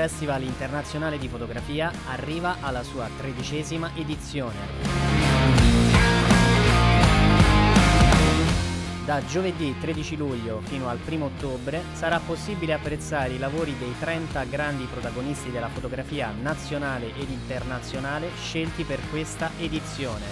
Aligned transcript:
Festival 0.00 0.42
internazionale 0.42 1.18
di 1.18 1.28
fotografia, 1.28 1.92
arriva 2.06 2.56
alla 2.62 2.82
sua 2.82 3.06
tredicesima 3.18 3.90
edizione. 3.94 4.56
Da 9.04 9.22
giovedì 9.26 9.76
13 9.78 10.16
luglio 10.16 10.62
fino 10.62 10.88
al 10.88 10.98
1 11.06 11.22
ottobre 11.26 11.82
sarà 11.92 12.18
possibile 12.18 12.72
apprezzare 12.72 13.34
i 13.34 13.38
lavori 13.38 13.76
dei 13.76 13.94
30 13.98 14.42
grandi 14.44 14.84
protagonisti 14.84 15.50
della 15.50 15.68
fotografia 15.68 16.32
nazionale 16.32 17.14
ed 17.14 17.28
internazionale 17.28 18.30
scelti 18.38 18.84
per 18.84 19.00
questa 19.10 19.50
edizione. 19.58 20.24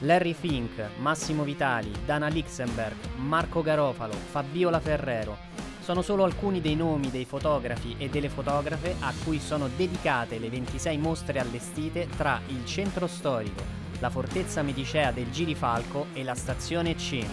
Larry 0.00 0.34
Fink, 0.34 0.98
Massimo 0.98 1.44
Vitali, 1.44 1.92
Dana 2.04 2.26
Lixenberg, 2.26 2.96
Marco 3.18 3.62
Garofalo, 3.62 4.14
Fabiola 4.14 4.80
Ferrero, 4.80 5.55
sono 5.86 6.02
solo 6.02 6.24
alcuni 6.24 6.60
dei 6.60 6.74
nomi 6.74 7.12
dei 7.12 7.24
fotografi 7.24 7.94
e 7.96 8.08
delle 8.08 8.28
fotografe 8.28 8.96
a 8.98 9.12
cui 9.22 9.38
sono 9.38 9.68
dedicate 9.68 10.40
le 10.40 10.50
26 10.50 10.98
mostre 10.98 11.38
allestite 11.38 12.08
tra 12.16 12.40
il 12.48 12.66
centro 12.66 13.06
storico, 13.06 13.62
la 14.00 14.10
fortezza 14.10 14.62
medicea 14.62 15.12
del 15.12 15.30
Girifalco 15.30 16.06
e 16.12 16.24
la 16.24 16.34
stazione 16.34 16.96
C. 16.96 17.24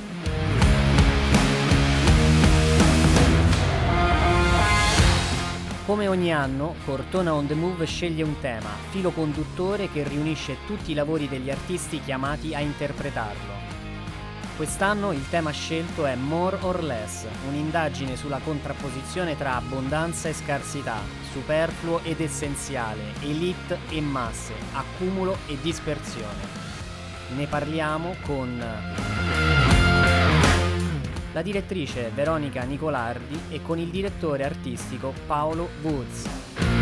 Come 5.87 6.07
ogni 6.07 6.31
anno, 6.31 6.75
Cortona 6.85 7.33
on 7.33 7.47
the 7.47 7.55
Move 7.55 7.85
sceglie 7.85 8.21
un 8.21 8.39
tema, 8.39 8.69
filo 8.91 9.09
conduttore 9.09 9.89
che 9.89 10.07
riunisce 10.07 10.57
tutti 10.67 10.91
i 10.91 10.93
lavori 10.93 11.27
degli 11.27 11.49
artisti 11.49 11.99
chiamati 11.99 12.53
a 12.53 12.59
interpretarlo. 12.59 13.62
Quest'anno 14.55 15.11
il 15.13 15.27
tema 15.29 15.49
scelto 15.49 16.05
è 16.05 16.13
More 16.13 16.57
or 16.61 16.83
Less, 16.83 17.25
un'indagine 17.47 18.15
sulla 18.15 18.37
contrapposizione 18.37 19.35
tra 19.35 19.55
abbondanza 19.55 20.29
e 20.29 20.33
scarsità, 20.33 20.99
superfluo 21.31 22.01
ed 22.03 22.21
essenziale, 22.21 23.01
elite 23.21 23.79
e 23.89 23.99
masse, 23.99 24.53
accumulo 24.73 25.37
e 25.47 25.57
dispersione. 25.59 26.61
Ne 27.35 27.47
parliamo 27.47 28.15
con 28.21 28.63
la 31.33 31.41
direttrice 31.41 32.11
Veronica 32.13 32.61
Nicolardi 32.61 33.45
e 33.49 33.59
con 33.63 33.79
il 33.79 33.89
direttore 33.89 34.45
artistico 34.45 35.15
Paolo 35.25 35.67
Woods. 35.81 36.72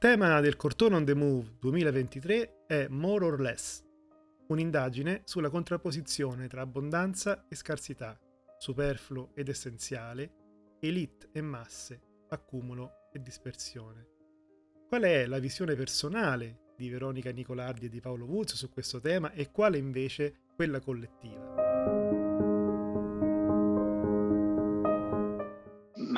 Tema 0.00 0.40
del 0.40 0.56
Cortona 0.56 0.96
on 0.96 1.04
the 1.04 1.14
Move 1.14 1.56
2023 1.58 2.64
è 2.66 2.86
More 2.88 3.22
or 3.22 3.38
Less, 3.38 3.84
un'indagine 4.46 5.20
sulla 5.26 5.50
contrapposizione 5.50 6.48
tra 6.48 6.62
abbondanza 6.62 7.44
e 7.46 7.54
scarsità, 7.54 8.18
superfluo 8.56 9.32
ed 9.34 9.50
essenziale, 9.50 10.78
elite 10.80 11.28
e 11.32 11.42
masse, 11.42 12.00
accumulo 12.30 13.10
e 13.12 13.20
dispersione. 13.20 14.06
Qual 14.88 15.02
è 15.02 15.26
la 15.26 15.38
visione 15.38 15.74
personale 15.74 16.70
di 16.78 16.88
Veronica 16.88 17.30
Nicolardi 17.30 17.84
e 17.84 17.88
di 17.90 18.00
Paolo 18.00 18.24
Woods 18.24 18.54
su 18.54 18.70
questo 18.70 19.00
tema 19.00 19.32
e 19.32 19.50
quale 19.50 19.76
invece 19.76 20.34
quella 20.56 20.80
collettiva? 20.80 21.59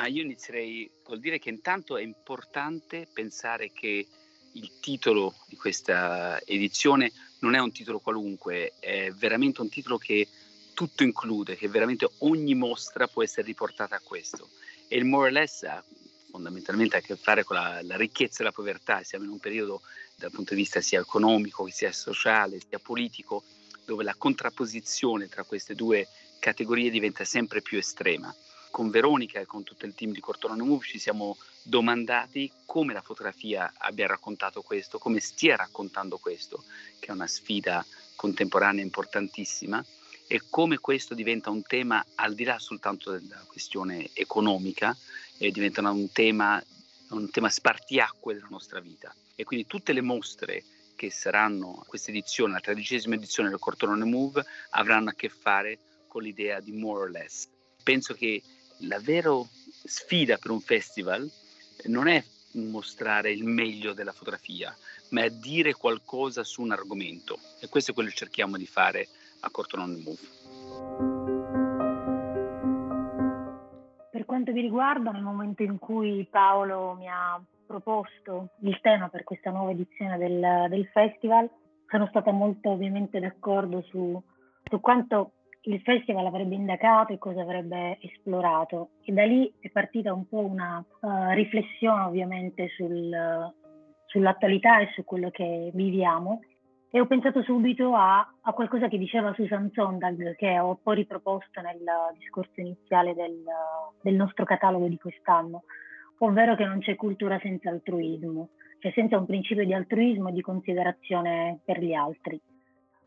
Ma 0.03 0.09
io 0.09 0.23
inizierei 0.23 0.91
col 1.05 1.21
dire 1.21 1.39
che 1.39 1.49
intanto 1.49 1.97
è 1.97 2.03
importante 2.03 3.07
pensare 3.13 3.71
che 3.71 4.05
il 4.55 4.81
titolo 4.81 5.33
di 5.47 5.55
questa 5.55 6.41
edizione 6.45 7.13
non 7.39 7.55
è 7.55 7.61
un 7.61 7.71
titolo 7.71 8.01
qualunque, 8.01 8.73
è 8.81 9.13
veramente 9.13 9.61
un 9.61 9.69
titolo 9.69 9.99
che 9.99 10.27
tutto 10.75 11.05
include, 11.05 11.55
che 11.55 11.69
veramente 11.69 12.11
ogni 12.19 12.57
mostra 12.57 13.07
può 13.07 13.23
essere 13.23 13.47
riportata 13.47 13.95
a 13.95 14.01
questo. 14.03 14.49
E 14.89 14.97
il 14.97 15.05
more 15.05 15.29
or 15.29 15.33
less 15.33 15.63
ha 15.63 15.81
fondamentalmente 16.33 16.97
a 16.97 17.01
che 17.01 17.15
fare 17.15 17.45
con 17.45 17.55
la, 17.55 17.79
la 17.83 17.97
ricchezza 17.97 18.41
e 18.41 18.47
la 18.47 18.51
povertà, 18.51 19.05
siamo 19.05 19.25
in 19.25 19.31
un 19.31 19.39
periodo 19.39 19.83
dal 20.17 20.33
punto 20.33 20.55
di 20.55 20.63
vista 20.63 20.81
sia 20.81 20.99
economico, 20.99 21.69
sia 21.69 21.93
sociale, 21.93 22.59
sia 22.59 22.81
politico, 22.81 23.45
dove 23.85 24.03
la 24.03 24.17
contrapposizione 24.17 25.29
tra 25.29 25.45
queste 25.45 25.77
due 25.77 26.09
categorie 26.41 26.91
diventa 26.91 27.25
sempre 27.25 27.63
più 27.63 27.79
estrema 27.79 28.35
con 28.73 28.91
Veronica 28.91 29.39
e 29.39 29.47
con 29.47 29.63
tutto 29.63 29.85
il 29.85 29.95
team 29.95 30.13
di 30.13 30.21
Cortona 30.21 30.57
Move 30.57 30.87
ci 30.87 30.99
siamo 30.99 31.37
domandati 31.63 32.51
come 32.65 32.95
la 32.95 33.03
fotografia 33.03 33.71
abbia 33.77 34.07
raccontato 34.07 34.63
questo, 34.63 34.99
come 34.99 35.21
stia 35.21 35.57
raccontando 35.57 36.17
questo, 36.17 36.65
che 36.99 37.09
è 37.09 37.13
una 37.13 37.27
sfida 37.27 37.85
contemporanea 38.17 38.83
importantissima, 38.83 39.85
e 40.27 40.41
come 40.49 40.79
questo 40.79 41.15
diventa 41.15 41.51
un 41.51 41.63
tema 41.63 42.03
al 42.15 42.35
di 42.35 42.45
là 42.45 42.59
soltanto 42.59 43.11
della 43.13 43.45
questione 43.47 44.09
economica, 44.15 44.97
e 45.37 45.51
diventa 45.51 45.83
un 45.91 46.11
tema, 46.11 46.63
un 47.11 47.31
tema 47.31 47.51
spartiacque 47.51 48.35
della 48.35 48.49
nostra 48.49 48.81
vita. 48.81 49.15
E 49.35 49.45
quindi 49.45 49.67
tutte 49.67 49.93
le 49.93 50.01
mostre 50.01 50.65
che 50.97 51.11
saranno 51.11 51.85
questa 51.87 52.11
edizione, 52.11 52.55
la 52.55 52.61
tredicesima 52.61 53.17
edizione 53.17 53.51
del 53.51 53.59
Cortona 53.59 54.03
Move, 54.05 54.43
avranno 54.71 55.11
a 55.11 55.15
che 55.15 55.29
fare 55.29 55.79
con 56.09 56.23
l'idea 56.23 56.61
di 56.61 56.73
more 56.73 57.03
or 57.03 57.11
less. 57.11 57.49
Penso 57.83 58.15
che 58.15 58.41
la 58.79 58.99
vera 59.01 59.33
sfida 59.85 60.39
per 60.39 60.51
un 60.51 60.61
festival 60.61 61.31
non 61.87 62.09
è 62.09 62.23
mostrare 62.53 63.31
il 63.31 63.45
meglio 63.45 63.93
della 63.93 64.13
fotografia, 64.13 64.75
ma 65.11 65.23
è 65.23 65.31
dire 65.31 65.75
qualcosa 65.75 66.45
su 66.45 66.63
un 66.63 66.73
argomento 66.73 67.39
e 67.61 67.69
questo 67.69 67.91
è 67.91 67.95
quello 67.95 68.11
che 68.11 68.17
cerchiamo 68.17 68.57
di 68.57 68.67
fare 68.67 69.09
a 69.41 69.51
Corton 69.51 69.81
on 69.81 69.95
the 69.97 70.03
Move. 70.03 70.41
Per 74.11 74.25
quanto 74.25 74.53
mi 74.53 74.61
riguarda, 74.61 75.11
nel 75.11 75.23
momento 75.23 75.63
in 75.63 75.79
cui 75.79 76.27
Paolo 76.31 76.95
mi 76.95 77.09
ha 77.09 77.43
proposto 77.67 78.51
il 78.61 78.79
tema 78.81 79.09
per 79.09 79.25
questa 79.25 79.51
nuova 79.51 79.71
edizione 79.71 80.19
del, 80.19 80.67
del 80.69 80.87
festival, 80.93 81.49
sono 81.89 82.07
stata 82.09 82.31
molto 82.31 82.71
ovviamente 82.71 83.19
d'accordo 83.19 83.83
su, 83.83 84.23
su 84.65 84.81
quanto 84.81 85.33
il 85.65 85.81
festival 85.83 86.27
avrebbe 86.27 86.55
indagato 86.55 87.13
e 87.13 87.19
cosa 87.19 87.43
avrebbe 87.43 87.99
esplorato. 88.01 88.91
E 89.05 89.13
da 89.13 89.25
lì 89.25 89.53
è 89.61 89.69
partita 89.71 90.13
un 90.13 90.27
po' 90.27 90.45
una 90.45 90.85
uh, 91.01 91.31
riflessione 91.31 92.05
ovviamente 92.05 92.69
sul, 92.77 93.15
sull'attualità 94.07 94.81
e 94.81 94.91
su 94.95 95.05
quello 95.05 95.31
che 95.31 95.71
viviamo. 95.75 96.41
E 96.91 97.01
ho 97.01 97.07
pensato 97.07 97.43
subito 97.43 97.95
a, 97.95 98.19
a, 98.43 98.53
qualcosa 98.53 98.89
che 98.89 98.99
diceva 98.99 99.33
Susan 99.33 99.71
Sondag 99.73 100.37
che 100.37 100.59
ho 100.59 100.79
poi 100.83 100.97
riproposto 100.97 101.61
nel 101.63 101.81
discorso 102.19 102.61
iniziale 102.61 103.15
del, 103.15 103.43
del 104.03 104.15
nostro 104.15 104.45
catalogo 104.45 104.89
di 104.89 104.99
quest'anno, 104.99 105.63
ovvero 106.19 106.55
che 106.55 106.67
non 106.67 106.81
c'è 106.81 106.95
cultura 106.97 107.39
senza 107.41 107.71
altruismo, 107.71 108.51
cioè 108.79 108.93
senza 108.93 109.17
un 109.17 109.25
principio 109.25 109.65
di 109.65 109.73
altruismo 109.73 110.29
e 110.29 110.33
di 110.33 110.43
considerazione 110.43 111.61
per 111.65 111.81
gli 111.81 111.95
altri 111.95 112.39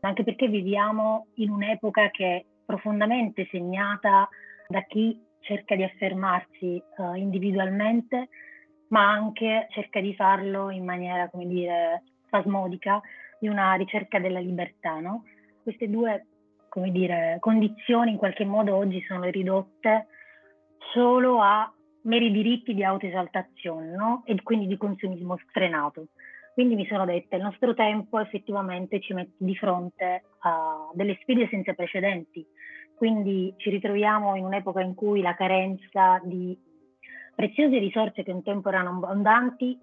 anche 0.06 0.24
perché 0.24 0.48
viviamo 0.48 1.26
in 1.34 1.50
un'epoca 1.50 2.10
che 2.10 2.36
è 2.36 2.44
profondamente 2.64 3.46
segnata 3.50 4.28
da 4.68 4.82
chi 4.82 5.20
cerca 5.40 5.76
di 5.76 5.84
affermarsi 5.84 6.82
uh, 6.96 7.14
individualmente, 7.14 8.28
ma 8.88 9.08
anche 9.08 9.66
cerca 9.70 10.00
di 10.00 10.14
farlo 10.14 10.70
in 10.70 10.84
maniera, 10.84 11.28
come 11.28 11.46
dire, 11.46 12.02
spasmodica, 12.26 13.00
di 13.38 13.48
una 13.48 13.74
ricerca 13.74 14.18
della 14.18 14.40
libertà. 14.40 14.98
No? 14.98 15.24
Queste 15.62 15.88
due, 15.88 16.26
come 16.68 16.90
dire, 16.90 17.36
condizioni 17.40 18.12
in 18.12 18.16
qualche 18.16 18.44
modo 18.44 18.74
oggi 18.74 19.00
sono 19.06 19.24
ridotte 19.24 20.06
solo 20.92 21.40
a 21.40 21.70
meri 22.02 22.30
diritti 22.30 22.74
di 22.74 22.84
autoesaltazione 22.84 23.90
no? 23.94 24.22
e 24.24 24.40
quindi 24.42 24.66
di 24.66 24.76
consumismo 24.76 25.36
sfrenato. 25.48 26.06
Quindi 26.56 26.74
mi 26.74 26.86
sono 26.86 27.04
detta, 27.04 27.36
il 27.36 27.42
nostro 27.42 27.74
tempo 27.74 28.18
effettivamente 28.18 28.98
ci 29.02 29.12
mette 29.12 29.34
di 29.36 29.54
fronte 29.54 30.22
a 30.38 30.88
delle 30.94 31.18
sfide 31.20 31.48
senza 31.50 31.74
precedenti, 31.74 32.46
quindi 32.94 33.52
ci 33.58 33.68
ritroviamo 33.68 34.34
in 34.36 34.46
un'epoca 34.46 34.80
in 34.80 34.94
cui 34.94 35.20
la 35.20 35.34
carenza 35.34 36.18
di 36.24 36.58
preziose 37.34 37.76
risorse 37.76 38.22
che 38.22 38.32
un 38.32 38.42
tempo 38.42 38.70
erano 38.70 38.88
abbondanti 38.88 39.78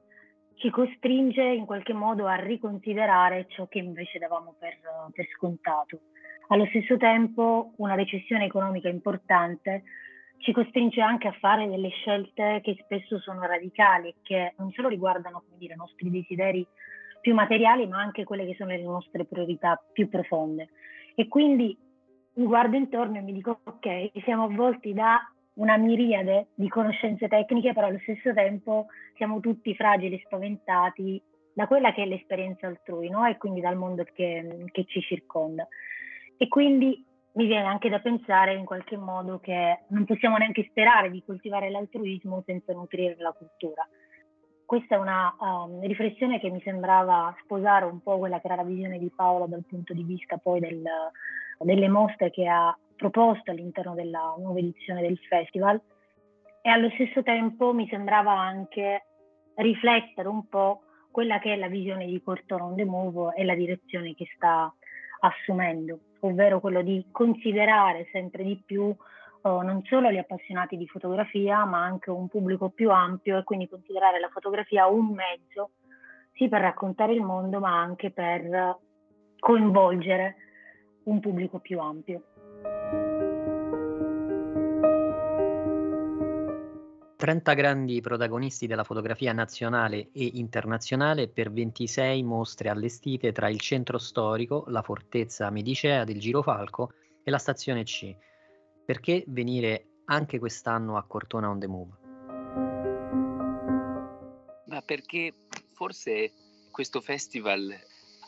ci 0.56 0.72
costringe 0.72 1.44
in 1.44 1.68
qualche 1.68 1.94
modo 1.94 2.26
a 2.26 2.38
riconsiderare 2.38 3.46
ciò 3.50 3.68
che 3.68 3.78
invece 3.78 4.18
davamo 4.18 4.56
per, 4.58 4.80
per 5.14 5.28
scontato. 5.36 6.00
Allo 6.48 6.66
stesso 6.70 6.98
tempo 6.98 7.74
una 7.78 7.94
recessione 7.94 8.46
economica 8.46 8.90
importante 8.90 9.84
ci 10.44 10.52
costringe 10.52 11.00
anche 11.00 11.30
a 11.30 11.36
fare 11.40 11.70
delle 11.70 11.90
scelte 11.90 12.60
che 12.62 12.76
spesso 12.84 13.18
sono 13.20 13.46
radicali 13.46 14.10
e 14.10 14.16
che 14.22 14.54
non 14.58 14.72
solo 14.72 14.90
riguardano 14.90 15.44
dire, 15.58 15.74
i 15.74 15.78
nostri 15.78 16.12
desideri 16.12 16.68
più 17.22 17.34
materiali, 17.34 17.88
ma 17.88 18.00
anche 18.00 18.26
quelle 18.26 18.46
che 18.46 18.56
sono 18.56 18.72
le 18.72 18.84
nostre 18.84 19.24
priorità 19.24 19.82
più 19.94 20.10
profonde. 20.10 20.70
E 21.16 21.30
quindi 21.30 21.78
mi 22.34 22.46
guardo 22.46 22.76
intorno 22.76 23.18
e 23.18 23.22
mi 23.22 23.32
dico, 23.32 23.62
ok, 23.64 24.12
siamo 24.24 24.44
avvolti 24.44 24.94
da 24.94 25.18
una 25.54 25.78
miriade 25.78 26.48
di 26.56 26.68
conoscenze 26.68 27.30
tecniche, 27.30 27.72
però 27.72 27.88
allo 27.88 28.00
stesso 28.00 28.34
tempo 28.34 28.88
siamo 29.16 29.40
tutti 29.40 29.74
fragili 29.76 30.16
e 30.16 30.24
spaventati 30.26 31.22
da 31.54 31.68
quella 31.68 31.94
che 31.94 32.04
è 32.04 32.06
l'esperienza 32.06 32.68
altrui, 32.68 33.08
no? 33.08 33.26
E 33.26 33.38
quindi 33.38 33.62
dal 33.62 33.78
mondo 33.78 34.04
che, 34.14 34.66
che 34.72 34.84
ci 34.88 35.00
circonda. 35.00 35.66
E 36.36 36.50
quindi 36.50 37.06
mi 37.34 37.48
viene 37.48 37.66
anche 37.66 37.90
da 37.90 38.00
pensare 38.00 38.54
in 38.54 38.66
qualche 38.66 38.98
modo 38.98 39.40
che 39.40 39.80
non 39.88 40.06
possiamo 40.06 40.38
neanche 40.38 40.68
sperare 40.70 41.10
di 41.10 41.24
coltivare 41.26 41.70
l'altruismo 41.70 42.44
senza 42.46 42.74
nutrire 42.74 43.16
la 43.18 43.32
cultura. 43.32 43.88
Questa 44.66 44.96
è 44.96 44.98
una 44.98 45.36
um, 45.40 45.82
riflessione 45.82 46.40
che 46.40 46.50
mi 46.50 46.62
sembrava 46.62 47.36
sposare 47.44 47.86
un 47.86 48.02
po' 48.02 48.18
quella 48.18 48.40
che 48.40 48.48
era 48.48 48.56
la 48.56 48.64
visione 48.64 48.98
di 48.98 49.12
Paolo 49.16 49.46
dal 49.48 49.66
punto 49.68 49.94
di 49.94 50.04
vista 50.04 50.38
poi 50.38 50.60
del, 50.60 50.84
delle 51.60 51.90
mostre 51.90 52.30
che 52.30 52.48
ha 52.48 52.76
proposto 52.96 53.52
all'interno 53.52 53.94
della 53.94 54.36
nuova 54.38 54.60
edizione 54.60 55.02
del 55.02 55.18
festival 55.18 55.82
e 56.62 56.70
allo 56.70 56.90
stesso 56.92 57.24
tempo 57.24 57.74
mi 57.74 57.88
sembrava 57.90 58.32
anche 58.32 59.06
riflettere 59.56 60.28
un 60.28 60.48
po' 60.48 60.84
quella 61.12 61.40
che 61.40 61.54
è 61.54 61.56
la 61.56 61.68
visione 61.68 62.06
di 62.06 62.22
Cortona 62.24 62.64
on 62.64 62.76
the 62.76 62.86
Move 62.86 63.36
e 63.36 63.44
la 63.44 63.56
direzione 63.56 64.16
che 64.16 64.26
sta 64.36 64.74
assumendo 65.20 66.00
ovvero 66.28 66.60
quello 66.60 66.82
di 66.82 67.06
considerare 67.12 68.08
sempre 68.12 68.44
di 68.44 68.62
più 68.66 68.90
eh, 68.90 69.50
non 69.50 69.82
solo 69.84 70.10
gli 70.12 70.18
appassionati 70.18 70.78
di 70.78 70.88
fotografia, 70.88 71.66
ma 71.66 71.84
anche 71.84 72.10
un 72.10 72.28
pubblico 72.28 72.70
più 72.70 72.92
ampio 72.92 73.38
e 73.38 73.44
quindi 73.44 73.68
considerare 73.68 74.20
la 74.20 74.30
fotografia 74.30 74.88
un 74.88 75.14
mezzo 75.14 75.72
sì 76.34 76.48
per 76.48 76.62
raccontare 76.62 77.14
il 77.14 77.22
mondo, 77.22 77.60
ma 77.60 77.80
anche 77.80 78.12
per 78.12 78.78
coinvolgere 79.40 80.36
un 81.04 81.20
pubblico 81.20 81.60
più 81.60 81.80
ampio. 81.80 82.24
30 87.24 87.54
grandi 87.54 88.02
protagonisti 88.02 88.68
della 88.68 88.84
fotografia 88.84 89.32
nazionale 89.32 90.10
e 90.12 90.32
internazionale 90.34 91.30
per 91.30 91.54
26 91.54 92.22
mostre 92.22 92.68
allestite 92.68 93.32
tra 93.32 93.48
il 93.48 93.62
centro 93.62 93.98
storico, 93.98 94.66
la 94.68 94.82
fortezza 94.82 95.50
medicea 95.50 96.04
del 96.04 96.20
Girofalco 96.20 96.92
e 97.24 97.32
la 97.32 97.38
stazione 97.38 97.86
C. 97.86 98.14
Perché 98.84 99.24
venire 99.28 100.02
anche 100.08 100.38
quest'anno 100.38 100.98
a 100.98 101.04
Cortona 101.04 101.50
on 101.50 101.60
the 101.62 101.68
Move? 101.68 101.92
Ma 104.66 104.82
perché 104.82 105.34
forse 105.72 106.34
questo 106.72 107.00
festival 107.00 107.74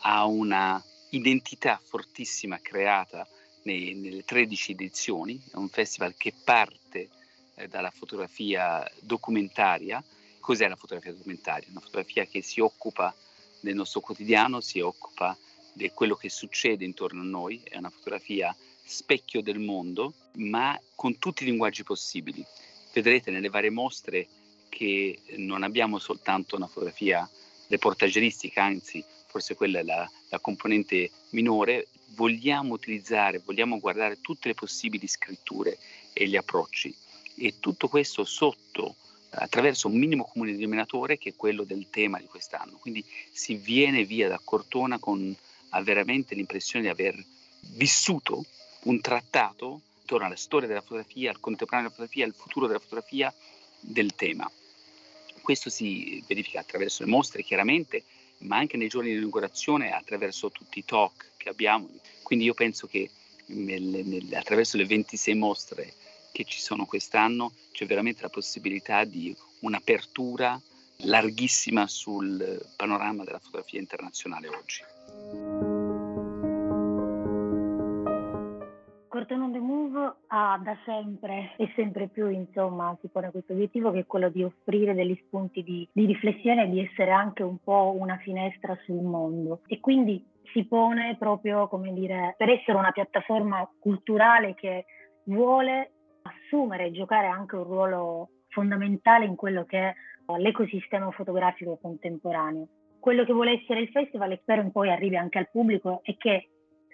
ha 0.03 0.25
una 0.25 0.81
identità 1.09 1.81
fortissima 1.83 2.59
creata 2.61 3.27
nei, 3.63 3.93
nelle 3.95 4.23
13 4.23 4.71
edizioni, 4.71 5.37
è 5.51 5.57
un 5.57 5.67
festival 5.67 6.15
che 6.15 6.33
parte 6.45 7.09
eh, 7.55 7.67
dalla 7.67 7.91
fotografia 7.91 8.89
documentaria. 8.99 10.03
Cos'è 10.39 10.67
la 10.67 10.75
fotografia 10.75 11.13
documentaria? 11.13 11.67
Una 11.71 11.79
fotografia 11.79 12.25
che 12.25 12.41
si 12.41 12.59
occupa 12.59 13.13
del 13.59 13.75
nostro 13.75 14.01
quotidiano, 14.01 14.61
si 14.61 14.79
occupa 14.79 15.35
di 15.73 15.89
quello 15.91 16.15
che 16.15 16.29
succede 16.29 16.85
intorno 16.85 17.21
a 17.21 17.25
noi, 17.25 17.61
è 17.63 17.77
una 17.77 17.89
fotografia 17.89 18.55
specchio 18.83 19.41
del 19.41 19.59
mondo, 19.59 20.13
ma 20.33 20.79
con 20.93 21.17
tutti 21.17 21.43
i 21.43 21.47
linguaggi 21.47 21.83
possibili. 21.83 22.45
Vedrete 22.93 23.31
nelle 23.31 23.49
varie 23.49 23.71
mostre 23.71 24.27
che 24.69 25.19
non 25.37 25.63
abbiamo 25.63 25.97
soltanto 25.99 26.55
una 26.55 26.67
fotografia 26.67 27.27
reportageristica, 27.67 28.63
anzi 28.63 29.03
forse 29.27 29.55
quella 29.55 29.79
è 29.79 29.83
la, 29.83 30.09
la 30.29 30.39
componente 30.39 31.09
minore, 31.31 31.87
vogliamo 32.09 32.73
utilizzare, 32.73 33.41
vogliamo 33.43 33.79
guardare 33.79 34.21
tutte 34.21 34.47
le 34.47 34.53
possibili 34.53 35.07
scritture 35.07 35.77
e 36.13 36.27
gli 36.27 36.37
approcci 36.37 36.95
e 37.37 37.55
tutto 37.59 37.87
questo 37.87 38.23
sotto 38.23 38.95
attraverso 39.29 39.87
un 39.87 39.97
minimo 39.97 40.23
comune 40.23 40.53
denominatore 40.53 41.17
che 41.17 41.29
è 41.29 41.35
quello 41.35 41.63
del 41.63 41.87
tema 41.89 42.19
di 42.19 42.25
quest'anno. 42.25 42.77
Quindi 42.77 43.03
si 43.31 43.55
viene 43.55 44.05
via 44.05 44.27
da 44.29 44.39
Cortona 44.43 44.97
con 44.99 45.35
veramente 45.83 46.35
l'impressione 46.35 46.85
di 46.85 46.91
aver 46.91 47.21
vissuto 47.71 48.45
un 48.83 49.01
trattato 49.01 49.81
intorno 49.99 50.27
alla 50.27 50.35
storia 50.35 50.67
della 50.67 50.81
fotografia, 50.81 51.31
al 51.31 51.39
contemporaneo 51.39 51.89
della 51.89 51.95
fotografia, 51.95 52.25
al 52.25 52.35
futuro 52.39 52.67
della 52.67 52.79
fotografia, 52.79 53.33
del 53.79 54.15
tema. 54.15 54.49
Questo 55.41 55.69
si 55.69 56.23
verifica 56.27 56.59
attraverso 56.59 57.03
le 57.03 57.09
mostre 57.09 57.43
chiaramente, 57.43 58.03
ma 58.39 58.57
anche 58.57 58.77
nei 58.77 58.87
giorni 58.87 59.09
di 59.09 59.17
inaugurazione 59.17 59.91
attraverso 59.91 60.49
tutti 60.51 60.79
i 60.79 60.85
talk 60.85 61.31
che 61.37 61.49
abbiamo. 61.49 61.89
Quindi 62.21 62.45
io 62.45 62.53
penso 62.53 62.87
che 62.87 63.09
nel, 63.47 63.81
nel, 63.83 64.33
attraverso 64.33 64.77
le 64.77 64.85
26 64.85 65.35
mostre 65.35 65.93
che 66.35 66.43
ci 66.43 66.59
sono 66.59 66.83
quest'anno 66.83 67.53
c'è 67.71 67.85
veramente 67.85 68.21
la 68.21 68.29
possibilità 68.29 69.05
di 69.05 69.33
un'apertura 69.61 70.59
larghissima 71.05 71.87
sul 71.87 72.61
panorama 72.75 73.23
della 73.23 73.39
fotografia 73.39 73.79
internazionale 73.79 74.49
oggi. 74.49 74.83
Corton 79.07 79.41
on 79.43 79.51
the 79.53 79.59
Move 79.59 80.15
ha 80.27 80.59
da 80.61 80.77
sempre 80.83 81.53
e 81.55 81.71
sempre 81.73 82.09
più 82.09 82.27
insomma 82.27 82.97
si 82.99 83.07
pone 83.07 83.31
questo 83.31 83.53
obiettivo 83.53 83.91
che 83.91 83.99
è 83.99 84.05
quello 84.05 84.27
di 84.27 84.43
offrire 84.43 84.93
degli 84.93 85.17
spunti 85.25 85.63
di, 85.63 85.87
di 85.89 86.05
riflessione 86.05 86.63
e 86.63 86.69
di 86.69 86.81
essere 86.81 87.11
anche 87.11 87.43
un 87.43 87.59
po' 87.63 87.95
una 87.97 88.17
finestra 88.17 88.77
sul 88.83 89.01
mondo 89.01 89.61
e 89.67 89.79
quindi 89.79 90.21
si 90.51 90.65
pone 90.65 91.15
proprio 91.17 91.69
come 91.69 91.93
dire 91.93 92.35
per 92.37 92.49
essere 92.49 92.77
una 92.77 92.91
piattaforma 92.91 93.65
culturale 93.79 94.53
che 94.53 94.85
vuole 95.25 95.91
assumere 96.45 96.85
e 96.85 96.91
giocare 96.91 97.27
anche 97.27 97.55
un 97.55 97.63
ruolo 97.63 98.29
fondamentale 98.49 99.25
in 99.25 99.35
quello 99.35 99.65
che 99.65 99.79
è 99.79 99.95
l'ecosistema 100.37 101.11
fotografico 101.11 101.77
contemporaneo. 101.77 102.67
Quello 102.99 103.23
che 103.23 103.33
vuole 103.33 103.61
essere 103.61 103.81
il 103.81 103.89
festival 103.89 104.31
e 104.31 104.39
spero 104.41 104.67
poi 104.71 104.89
arrivi 104.89 105.17
anche 105.17 105.37
al 105.37 105.49
pubblico 105.51 105.99
è 106.03 106.15
che 106.17 106.49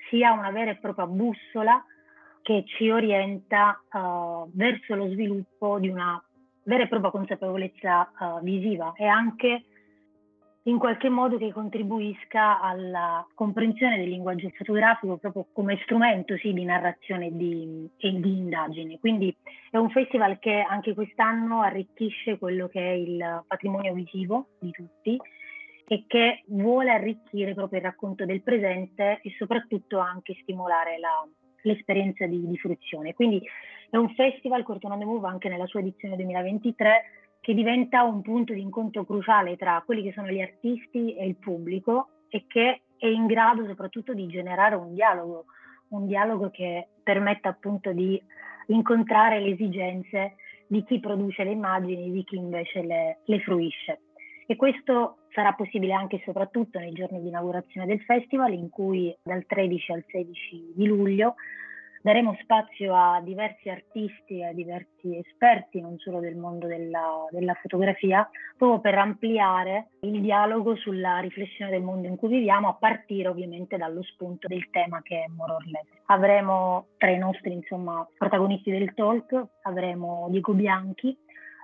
sia 0.10 0.34
una 0.34 0.52
vera 0.52 0.72
e 0.72 0.78
propria 0.78 1.06
bussola 1.06 1.84
che 2.42 2.64
ci 2.66 2.90
orienta 2.90 3.82
uh, 3.92 4.50
verso 4.54 4.96
lo 4.96 5.10
sviluppo 5.10 5.80
di 5.80 5.88
una 5.88 6.22
vera 6.64 6.84
e 6.84 6.88
propria 6.88 7.12
consapevolezza 7.12 8.12
uh, 8.20 8.44
visiva 8.44 8.94
e 8.98 9.06
anche 9.06 9.66
in 10.64 10.78
qualche 10.78 11.10
modo 11.10 11.38
che 11.38 11.52
contribuisca 11.52 12.60
alla 12.62 13.26
comprensione 13.34 13.98
del 13.98 14.10
linguaggio 14.10 14.50
fotografico 14.50 15.18
proprio 15.18 15.48
come 15.54 15.80
strumento 15.84 16.38
sì, 16.38 16.54
di 16.54 16.64
narrazione 16.64 17.28
e 17.28 17.36
di, 17.36 17.90
di 17.98 18.38
indagine. 18.38 19.00
Quindi 19.00 19.36
è 19.72 19.78
un 19.78 19.90
festival 19.90 20.38
che 20.38 20.60
anche 20.62 20.94
quest'anno 20.94 21.62
arricchisce 21.62 22.38
quello 22.38 22.68
che 22.68 22.80
è 22.80 22.94
il 22.94 23.44
patrimonio 23.48 23.94
visivo 23.94 24.50
di 24.60 24.72
tutti 24.72 25.20
e 25.88 26.06
che 26.08 26.44
vuole 26.48 26.92
arricchire 26.92 27.54
proprio 27.54 27.80
il 27.80 27.86
racconto 27.86 28.26
del 28.26 28.44
presente 28.44 29.20
e 29.24 29.34
soprattutto 29.38 29.98
anche 29.98 30.38
stimolare 30.44 31.00
la, 31.00 31.28
l'esperienza 31.64 32.26
di, 32.28 32.48
di 32.48 32.58
fruizione. 32.58 33.14
Quindi 33.14 33.42
è 33.90 33.98
un 33.98 34.14
festival, 34.14 34.64
Cortona 34.64 34.96
de 34.96 35.06
Move, 35.06 35.28
anche 35.28 35.50
nella 35.50 35.66
sua 35.66 35.80
edizione 35.80 36.16
2023, 36.16 37.04
che 37.42 37.54
diventa 37.56 38.04
un 38.04 38.22
punto 38.22 38.54
di 38.54 38.62
incontro 38.62 39.04
cruciale 39.04 39.58
tra 39.58 39.82
quelli 39.84 40.04
che 40.04 40.14
sono 40.14 40.30
gli 40.30 40.40
artisti 40.40 41.16
e 41.16 41.26
il 41.26 41.36
pubblico 41.36 42.10
e 42.30 42.46
che 42.48 42.82
è 42.98 43.08
in 43.08 43.26
grado 43.26 43.66
soprattutto 43.66 44.14
di 44.14 44.28
generare 44.28 44.76
un 44.76 44.94
dialogo, 44.94 45.46
un 45.90 46.06
dialogo 46.06 46.52
che 46.52 46.88
permetta 47.02 47.50
appunto 47.50 47.92
di 47.92 48.22
incontrare 48.68 49.40
le 49.40 49.50
esigenze 49.50 50.36
di 50.68 50.84
chi 50.84 51.00
produce 51.00 51.44
le 51.44 51.52
immagini 51.52 52.06
e 52.06 52.12
di 52.12 52.24
chi 52.24 52.36
invece 52.36 52.84
le, 52.84 53.20
le 53.26 53.40
fruisce. 53.40 54.02
E 54.46 54.56
questo 54.56 55.18
sarà 55.32 55.54
possibile 55.54 55.94
anche 55.94 56.18
e 56.18 56.22
soprattutto 56.24 56.78
nei 56.78 56.94
giorni 56.94 57.22
di 57.22 57.28
inaugurazione 57.30 57.88
del 57.88 58.02
festival, 58.02 58.54
in 58.54 58.70
cui 58.70 59.16
dal 59.24 59.46
13 59.46 59.92
al 59.94 60.06
16 60.08 60.74
di 60.76 60.86
luglio 60.86 61.36
daremo 62.02 62.36
spazio 62.42 62.96
a 62.96 63.22
diversi 63.22 63.70
artisti 63.70 64.40
e 64.40 64.46
a 64.46 64.54
diversi 64.54 65.18
esperti, 65.18 65.80
non 65.80 65.98
solo 66.00 66.20
del 66.20 66.36
mondo 66.36 66.68
della, 66.68 67.26
della, 67.30 67.54
fotografia, 67.56 68.28
proprio 68.58 68.80
per 68.80 68.98
ampliare 68.98 69.90
il 70.02 70.22
dialogo 70.22 70.76
sulla 70.76 71.20
riflessione 71.20 71.72
del 71.72 71.82
mondo 71.82 72.08
in 72.08 72.16
cui 72.16 72.30
viviamo, 72.30 72.70
a 72.70 72.74
partire 72.74 73.28
ovviamente 73.28 73.78
dallo 73.78 74.04
spunto 74.04 74.48
del 74.48 74.70
tema 74.72 75.02
che 75.02 75.24
è 75.24 75.28
More 75.36 75.54
or 75.54 75.66
Less. 75.68 75.88
Avremo 76.06 76.88
tra 76.98 77.12
i 77.12 77.18
nostri 77.18 77.54
insomma, 77.54 78.08
protagonisti 78.18 78.72
del 78.72 78.94
talk, 78.94 79.48
avremo 79.64 80.28
Diego 80.30 80.54
Bianchi, 80.54 81.18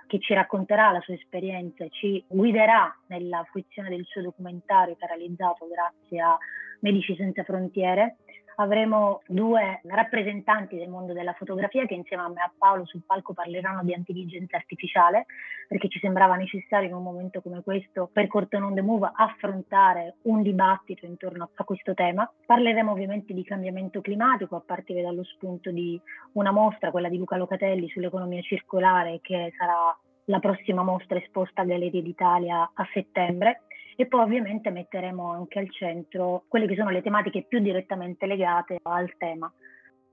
che 0.06 0.18
ci 0.20 0.32
racconterà 0.34 0.90
la 0.90 1.00
sua 1.00 1.14
esperienza 1.14 1.84
e 1.84 1.90
ci 1.90 2.24
guiderà 2.26 2.92
nella 3.08 3.44
fruizione 3.50 3.90
del 3.90 4.04
suo 4.06 4.22
documentario 4.22 4.96
che 4.96 5.04
ha 5.04 5.08
realizzato 5.08 5.68
grazie 5.68 6.20
a 6.20 6.36
Medici 6.80 7.14
Senza 7.14 7.44
Frontiere 7.44 8.16
avremo 8.60 9.20
due 9.26 9.80
rappresentanti 9.84 10.76
del 10.76 10.88
mondo 10.88 11.12
della 11.12 11.32
fotografia 11.32 11.86
che 11.86 11.94
insieme 11.94 12.24
a 12.24 12.28
me 12.28 12.40
e 12.40 12.44
a 12.44 12.52
Paolo 12.56 12.84
sul 12.86 13.02
palco 13.06 13.32
parleranno 13.32 13.82
di 13.84 13.92
intelligenza 13.92 14.56
artificiale 14.56 15.26
perché 15.68 15.88
ci 15.88 15.98
sembrava 15.98 16.34
necessario 16.34 16.88
in 16.88 16.94
un 16.94 17.02
momento 17.02 17.40
come 17.40 17.62
questo 17.62 18.08
per 18.12 18.26
Corton 18.26 18.62
on 18.62 18.74
the 18.74 18.82
Move 18.82 19.10
affrontare 19.14 20.16
un 20.22 20.42
dibattito 20.42 21.06
intorno 21.06 21.50
a 21.54 21.64
questo 21.64 21.94
tema. 21.94 22.30
Parleremo 22.46 22.90
ovviamente 22.90 23.32
di 23.32 23.44
cambiamento 23.44 24.00
climatico 24.00 24.56
a 24.56 24.62
partire 24.64 25.02
dallo 25.02 25.24
spunto 25.24 25.70
di 25.70 26.00
una 26.32 26.50
mostra, 26.50 26.90
quella 26.90 27.08
di 27.08 27.18
Luca 27.18 27.36
Locatelli 27.36 27.88
sull'economia 27.88 28.40
circolare 28.42 29.20
che 29.22 29.52
sarà 29.56 29.96
la 30.24 30.40
prossima 30.40 30.82
mostra 30.82 31.18
esposta 31.18 31.62
a 31.62 31.64
Gallerie 31.64 32.02
d'Italia 32.02 32.70
a 32.74 32.88
settembre 32.92 33.62
e 34.00 34.06
poi 34.06 34.20
ovviamente 34.20 34.70
metteremo 34.70 35.32
anche 35.32 35.58
al 35.58 35.68
centro 35.72 36.44
quelle 36.46 36.68
che 36.68 36.76
sono 36.76 36.90
le 36.90 37.02
tematiche 37.02 37.42
più 37.42 37.58
direttamente 37.58 38.26
legate 38.26 38.78
al 38.82 39.12
tema. 39.18 39.52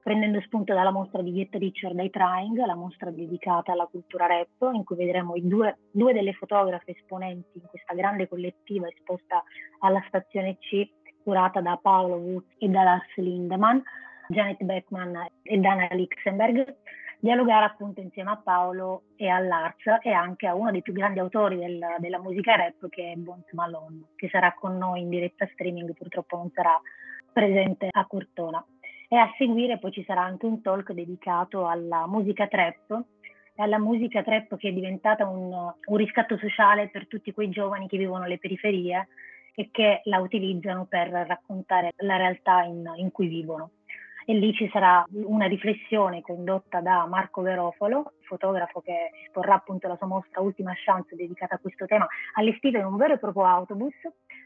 Prendendo 0.01 0.41
spunto 0.41 0.73
dalla 0.73 0.89
mostra 0.89 1.21
di 1.21 1.31
Get 1.31 1.53
Richard 1.53 1.99
I 1.99 2.09
Trying, 2.09 2.57
la 2.65 2.75
mostra 2.75 3.11
dedicata 3.11 3.73
alla 3.73 3.85
cultura 3.85 4.25
rap, 4.25 4.73
in 4.73 4.83
cui 4.83 4.95
vedremo 4.95 5.35
due, 5.37 5.77
due 5.91 6.13
delle 6.13 6.33
fotografe 6.33 6.93
esponenti 6.93 7.59
in 7.59 7.67
questa 7.69 7.93
grande 7.93 8.27
collettiva 8.27 8.87
esposta 8.87 9.43
alla 9.81 10.03
stazione 10.07 10.57
C, 10.57 10.89
curata 11.23 11.61
da 11.61 11.77
Paolo 11.79 12.15
Woods 12.15 12.55
e 12.57 12.67
da 12.67 12.81
Lars 12.81 13.15
Lindemann, 13.17 13.77
Janet 14.29 14.63
Beckman 14.63 15.27
e 15.43 15.57
Dana 15.59 15.87
Lichtenberg, 15.91 16.75
dialogare 17.25 17.65
appunto 17.65 18.01
insieme 18.01 18.29
a 18.29 18.37
Paolo 18.37 19.05
e 19.15 19.27
all'Arts 19.27 19.97
e 20.03 20.11
anche 20.11 20.45
a 20.45 20.53
uno 20.53 20.69
dei 20.69 20.83
più 20.83 20.93
grandi 20.93 21.17
autori 21.17 21.57
del, 21.57 21.83
della 21.97 22.19
musica 22.19 22.55
rap 22.55 22.87
che 22.87 23.13
è 23.13 23.15
Bones 23.15 23.51
Malone, 23.53 24.09
che 24.15 24.29
sarà 24.29 24.53
con 24.53 24.77
noi 24.77 25.01
in 25.01 25.09
diretta 25.09 25.49
streaming, 25.53 25.91
purtroppo 25.95 26.37
non 26.37 26.51
sarà 26.53 26.79
presente 27.33 27.87
a 27.89 28.05
Cortona. 28.05 28.63
E 29.07 29.17
a 29.17 29.33
seguire 29.39 29.79
poi 29.79 29.91
ci 29.91 30.03
sarà 30.05 30.21
anche 30.21 30.45
un 30.45 30.61
talk 30.61 30.91
dedicato 30.91 31.67
alla 31.67 32.05
musica 32.05 32.45
trap 32.45 32.91
e 33.55 33.63
alla 33.63 33.79
musica 33.79 34.21
trap 34.21 34.55
che 34.57 34.69
è 34.69 34.71
diventata 34.71 35.27
un, 35.27 35.51
un 35.51 35.97
riscatto 35.97 36.37
sociale 36.37 36.89
per 36.89 37.07
tutti 37.07 37.33
quei 37.33 37.49
giovani 37.49 37.87
che 37.87 37.97
vivono 37.97 38.27
le 38.27 38.37
periferie 38.37 39.07
e 39.55 39.69
che 39.71 40.01
la 40.03 40.19
utilizzano 40.19 40.85
per 40.85 41.07
raccontare 41.09 41.91
la 41.97 42.17
realtà 42.17 42.61
in, 42.61 42.87
in 42.97 43.09
cui 43.11 43.27
vivono 43.27 43.71
e 44.25 44.33
lì 44.33 44.53
ci 44.53 44.67
sarà 44.71 45.05
una 45.11 45.45
riflessione 45.45 46.21
condotta 46.21 46.81
da 46.81 47.05
Marco 47.05 47.41
Verofolo, 47.41 48.13
fotografo 48.21 48.81
che 48.81 49.11
esporrà 49.23 49.53
appunto 49.53 49.87
la 49.87 49.95
sua 49.97 50.07
mostra 50.07 50.41
Ultima 50.41 50.73
Chance 50.73 51.15
dedicata 51.15 51.55
a 51.55 51.59
questo 51.59 51.85
tema, 51.85 52.07
allestita 52.33 52.79
in 52.79 52.85
un 52.85 52.97
vero 52.97 53.13
e 53.13 53.19
proprio 53.19 53.45
autobus. 53.45 53.93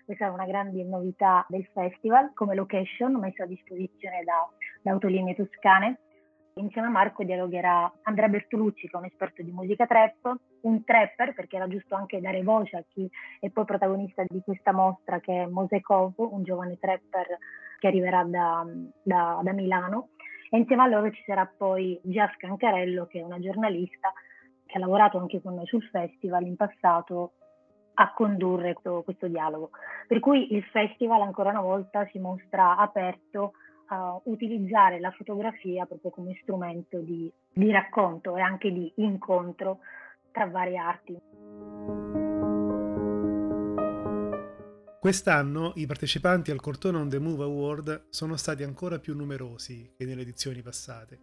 Questa 0.06 0.26
è 0.26 0.30
una 0.30 0.46
grande 0.46 0.84
novità 0.84 1.46
del 1.48 1.66
festival 1.74 2.32
come 2.34 2.56
location 2.56 3.14
messa 3.20 3.44
a 3.44 3.48
disposizione 3.48 4.24
da, 4.24 4.48
da 4.82 4.92
Autolinee 4.92 5.36
Toscane. 5.36 6.00
Insieme 6.56 6.88
a 6.88 6.92
Marco 6.92 7.24
dialogherà 7.24 7.92
Andrea 8.04 8.28
Bertolucci, 8.28 8.88
che 8.88 8.96
è 8.96 9.00
un 9.00 9.06
esperto 9.06 9.42
di 9.42 9.52
musica 9.52 9.86
trap, 9.86 10.36
un 10.62 10.84
trapper, 10.84 11.34
perché 11.34 11.56
era 11.56 11.68
giusto 11.68 11.96
anche 11.96 12.20
dare 12.20 12.44
voce 12.44 12.78
a 12.78 12.84
chi 12.88 13.10
è 13.40 13.50
poi 13.50 13.66
protagonista 13.66 14.24
di 14.28 14.42
questa 14.44 14.74
mostra, 14.74 15.20
che 15.20 15.44
è 15.44 15.46
Mosekov, 15.46 16.14
un 16.18 16.44
giovane 16.44 16.78
trapper 16.80 17.38
che 17.80 17.88
arriverà 17.88 18.24
da, 18.24 18.66
da, 19.02 19.40
da 19.42 19.54
Milano 19.54 20.10
e 20.52 20.58
insieme 20.58 20.84
a 20.84 20.88
loro 20.88 21.12
ci 21.12 21.24
sarà 21.26 21.46
poi 21.46 22.00
Gia 22.04 22.30
Scancarello 22.36 23.06
che 23.06 23.20
è 23.20 23.24
una 23.24 23.40
giornalista 23.40 24.12
che 24.66 24.78
ha 24.78 24.80
lavorato 24.80 25.18
anche 25.18 25.42
con 25.42 25.56
noi 25.56 25.66
sul 25.66 25.84
festival 25.84 26.46
in 26.46 26.56
passato 26.56 27.34
a 27.96 28.14
condurre 28.14 28.74
questo, 28.74 29.02
questo 29.04 29.28
dialogo. 29.28 29.72
Per 30.08 30.20
cui 30.20 30.54
il 30.54 30.64
festival 30.66 31.22
ancora 31.22 31.50
una 31.50 31.62
volta 31.62 32.08
si 32.12 32.20
mostra 32.20 32.78
aperto 32.78 33.54
a 33.90 34.20
utilizzare 34.26 35.00
la 35.00 35.12
fotografia 35.12 35.86
proprio 35.86 36.12
come 36.12 36.38
strumento 36.42 37.00
di, 37.00 37.32
di 37.52 37.72
racconto 37.72 38.38
e 38.38 38.42
anche 38.42 38.72
di 38.72 38.92
incontro 38.96 39.80
tra 40.32 40.46
varie 40.46 40.78
arti. 40.78 41.18
Quest'anno 45.00 45.72
i 45.76 45.86
partecipanti 45.86 46.52
al 46.52 46.60
Cortona 46.60 47.00
on 47.00 47.10
the 47.10 47.20
Move 47.20 47.44
Award 47.44 48.08
sono 48.10 48.36
stati 48.36 48.64
ancora 48.64 49.00
più 49.00 49.16
numerosi 49.16 49.94
che 49.98 50.06
nelle 50.06 50.22
edizioni 50.22 50.62
passate. 50.62 51.20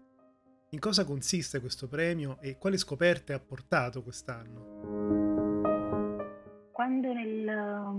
In 0.70 0.80
cosa 0.80 1.04
consiste 1.04 1.61
questo 1.61 1.87
premio 1.87 2.38
e 2.40 2.56
quali 2.58 2.78
scoperte 2.78 3.32
ha 3.32 3.38
portato 3.38 4.02
quest'anno? 4.02 5.25
Quando 6.76 7.11
nel 7.11 7.47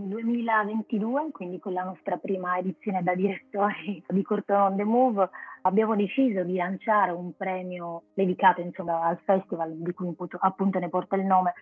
2022, 0.05 1.19
um, 1.19 1.31
quindi 1.31 1.57
con 1.57 1.73
la 1.73 1.81
nostra 1.81 2.17
prima 2.17 2.59
edizione 2.59 3.01
da 3.01 3.15
direttori 3.15 4.03
di 4.07 4.21
Cortona 4.21 4.65
on 4.65 4.75
the 4.75 4.83
Move, 4.83 5.27
abbiamo 5.63 5.95
deciso 5.95 6.43
di 6.43 6.57
lanciare 6.57 7.09
un 7.09 7.35
premio 7.35 8.03
dedicato 8.13 8.61
insomma, 8.61 9.01
al 9.01 9.17
festival 9.25 9.73
di 9.77 9.91
cui 9.93 10.15
appunto 10.41 10.77
ne 10.77 10.89
porta 10.89 11.15
il 11.15 11.25
nome, 11.25 11.53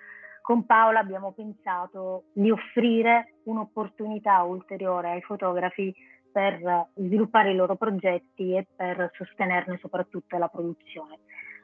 con 0.41 0.65
Paola 0.65 0.99
abbiamo 0.99 1.31
pensato 1.31 2.25
di 2.33 2.51
offrire 2.51 3.35
un'opportunità 3.43 4.43
ulteriore 4.43 5.11
ai 5.11 5.21
fotografi 5.21 5.95
per 6.29 6.89
sviluppare 6.95 7.51
i 7.51 7.55
loro 7.55 7.77
progetti 7.77 8.57
e 8.57 8.67
per 8.75 9.09
sostenerne 9.13 9.77
soprattutto 9.77 10.37
la 10.37 10.49
produzione. 10.49 11.19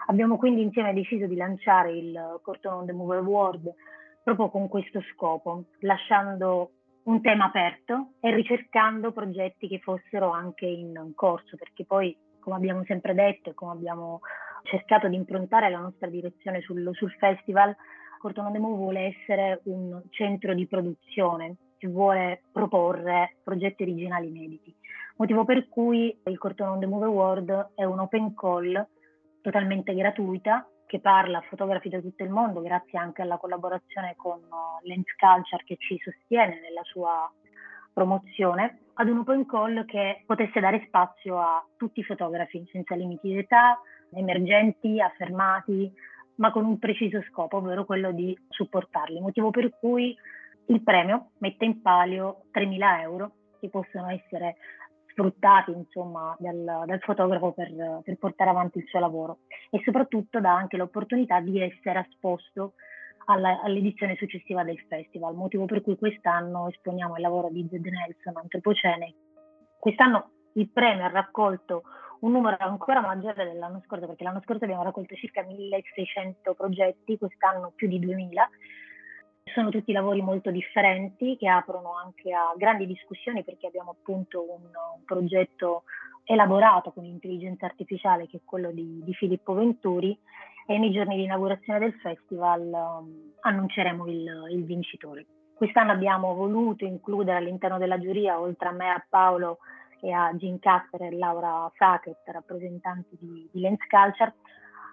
Abbiamo 0.08 0.38
quindi 0.38 0.62
insieme 0.62 0.94
deciso 0.94 1.26
di 1.26 1.36
lanciare 1.36 1.92
il 1.92 2.40
Corton 2.42 2.74
on 2.74 2.86
the 2.86 2.94
Move 2.94 3.18
Award 3.18 3.74
proprio 4.24 4.50
con 4.50 4.68
questo 4.68 5.02
scopo, 5.14 5.66
lasciando 5.80 6.72
un 7.04 7.22
tema 7.22 7.46
aperto 7.46 8.14
e 8.20 8.34
ricercando 8.34 9.12
progetti 9.12 9.68
che 9.68 9.80
fossero 9.80 10.30
anche 10.30 10.66
in 10.66 11.12
corso, 11.16 11.58
perché 11.58 11.86
poi, 11.86 12.16
come 12.40 12.56
abbiamo 12.56 12.84
sempre 12.86 13.14
detto 13.14 13.50
e 13.50 13.54
come 13.54 13.72
abbiamo 13.72 14.22
cercato 14.64 15.08
di 15.08 15.16
improntare 15.16 15.70
la 15.70 15.80
nostra 15.80 16.08
direzione 16.08 16.62
sul, 16.62 16.90
sul 16.94 17.12
festival, 17.14 17.76
Cortona 18.20 18.52
Demo 18.52 18.76
vuole 18.76 19.16
essere 19.16 19.62
un 19.64 20.00
centro 20.12 20.54
di 20.54 20.68
produzione 20.68 21.56
che 21.80 21.88
vuole 21.88 22.44
proporre 22.52 23.38
progetti 23.44 23.82
originali 23.82 24.28
inediti. 24.28 24.76
Motivo 25.18 25.44
per 25.44 25.68
cui 25.68 26.16
il 26.26 26.38
Cortona 26.38 26.74
on 26.74 26.80
the 26.80 26.86
Move 26.86 27.06
Award 27.06 27.72
è 27.74 27.84
un 27.84 28.00
open 28.00 28.36
call 28.36 28.88
totalmente 29.42 29.96
gratuita 29.96 30.68
che 30.92 31.00
parla 31.00 31.40
fotografi 31.48 31.88
da 31.88 32.02
tutto 32.02 32.22
il 32.22 32.30
mondo, 32.30 32.60
grazie 32.60 33.00
anche 33.00 33.22
alla 33.22 33.38
collaborazione 33.38 34.14
con 34.18 34.40
uh, 34.40 34.86
Lens 34.86 35.08
Culture 35.16 35.64
che 35.64 35.78
ci 35.78 35.98
sostiene 35.98 36.60
nella 36.60 36.84
sua 36.84 37.32
promozione, 37.94 38.80
ad 38.96 39.08
un 39.08 39.20
open 39.20 39.46
call 39.46 39.86
che 39.86 40.24
potesse 40.26 40.60
dare 40.60 40.84
spazio 40.88 41.40
a 41.40 41.66
tutti 41.78 42.02
i 42.02 42.04
fotografi 42.04 42.68
senza 42.74 42.94
limiti 42.96 43.30
di 43.30 43.38
età, 43.38 43.80
emergenti, 44.14 45.00
affermati, 45.00 45.90
ma 46.36 46.52
con 46.52 46.66
un 46.66 46.78
preciso 46.78 47.22
scopo, 47.22 47.56
ovvero 47.56 47.86
quello 47.86 48.12
di 48.12 48.38
supportarli, 48.50 49.22
motivo 49.22 49.50
per 49.50 49.72
cui 49.80 50.14
il 50.66 50.84
premio 50.84 51.30
mette 51.38 51.64
in 51.64 51.82
palio 51.82 52.48
3.000 52.54 53.00
euro 53.00 53.32
che 53.62 53.70
possono 53.70 54.10
essere 54.10 54.58
sfruttati 55.12 55.72
insomma, 55.72 56.36
dal, 56.40 56.84
dal 56.86 57.00
fotografo 57.02 57.52
per, 57.52 58.02
per, 58.04 58.18
portare 58.18 58.50
avanti 58.50 58.80
il 58.80 58.86
suo 58.88 59.00
lavoro 59.00 59.40
e 59.70 59.82
soprattutto 59.84 60.40
dà 60.40 60.54
anche 60.54 60.78
l'opportunità 60.78 61.40
di 61.40 61.62
essere 61.62 62.08
esposto 62.10 62.74
alla, 63.26 63.62
all'edizione 63.62 64.16
successiva 64.16 64.64
del 64.64 64.80
festival, 64.88 65.36
motivo 65.36 65.66
per 65.66 65.82
cui 65.82 65.98
quest'anno 65.98 66.68
esponiamo 66.70 67.16
il 67.16 67.22
lavoro 67.22 67.50
di 67.50 67.68
Zed 67.70 67.86
Nelson 67.86 68.38
Antropocene. 68.38 69.14
Quest'anno 69.80 70.32
il 70.54 70.70
premio 70.70 71.06
ha 71.06 71.10
raccolto 71.10 71.84
un 72.22 72.32
numero 72.32 72.58
ancora 72.60 73.02
maggiore 73.02 73.46
dell'anno 73.46 73.82
scorso, 73.86 74.06
perché 74.06 74.24
l'anno 74.24 74.42
scorso 74.44 74.64
abbiamo 74.64 74.84
raccolto 74.84 75.16
circa 75.16 75.44
1600 75.44 76.54
progetti, 76.54 77.18
quest'anno 77.18 77.72
più 77.76 77.88
di 77.88 78.00
2000. 78.00 78.50
Sono 79.44 79.70
tutti 79.70 79.92
lavori 79.92 80.22
molto 80.22 80.52
differenti 80.52 81.36
che 81.38 81.50
aprono 81.50 81.96
anche 81.96 82.32
a 82.32 82.54
grandi 82.56 82.86
discussioni 82.86 83.44
perché 83.44 83.68
abbiamo 83.68 83.92
appunto 83.92 84.42
un, 84.42 84.62
un 84.64 85.04
progetto 85.06 85.84
elaborato 86.24 86.92
con 86.92 87.06
intelligenza 87.06 87.66
artificiale 87.66 88.28
che 88.28 88.38
è 88.38 88.42
quello 88.46 88.72
di, 88.72 89.02
di 89.04 89.14
Filippo 89.14 89.54
Venturi 89.54 90.18
e 90.68 90.78
nei 90.78 90.92
giorni 90.92 91.18
di 91.18 91.24
inaugurazione 91.24 91.80
del 91.80 91.94
festival 91.96 92.62
um, 92.62 93.34
annunceremo 93.42 94.08
il, 94.08 94.48
il 94.52 94.64
vincitore. 94.64 95.26
Quest'anno 95.54 95.92
abbiamo 95.92 96.34
voluto 96.34 96.86
includere 96.86 97.38
all'interno 97.38 97.78
della 97.78 98.00
giuria, 98.00 98.40
oltre 98.40 98.70
a 98.70 98.72
me 98.72 98.90
a 98.90 99.06
Paolo, 99.08 99.58
e 100.02 100.12
a 100.12 100.34
Jean 100.34 100.60
Casper 100.60 101.04
e 101.04 101.12
Laura 101.16 101.72
Sackett, 101.76 102.22
rappresentanti 102.26 103.18
di, 103.20 103.48
di 103.52 103.60
Lens 103.60 103.86
Culture, 103.88 104.34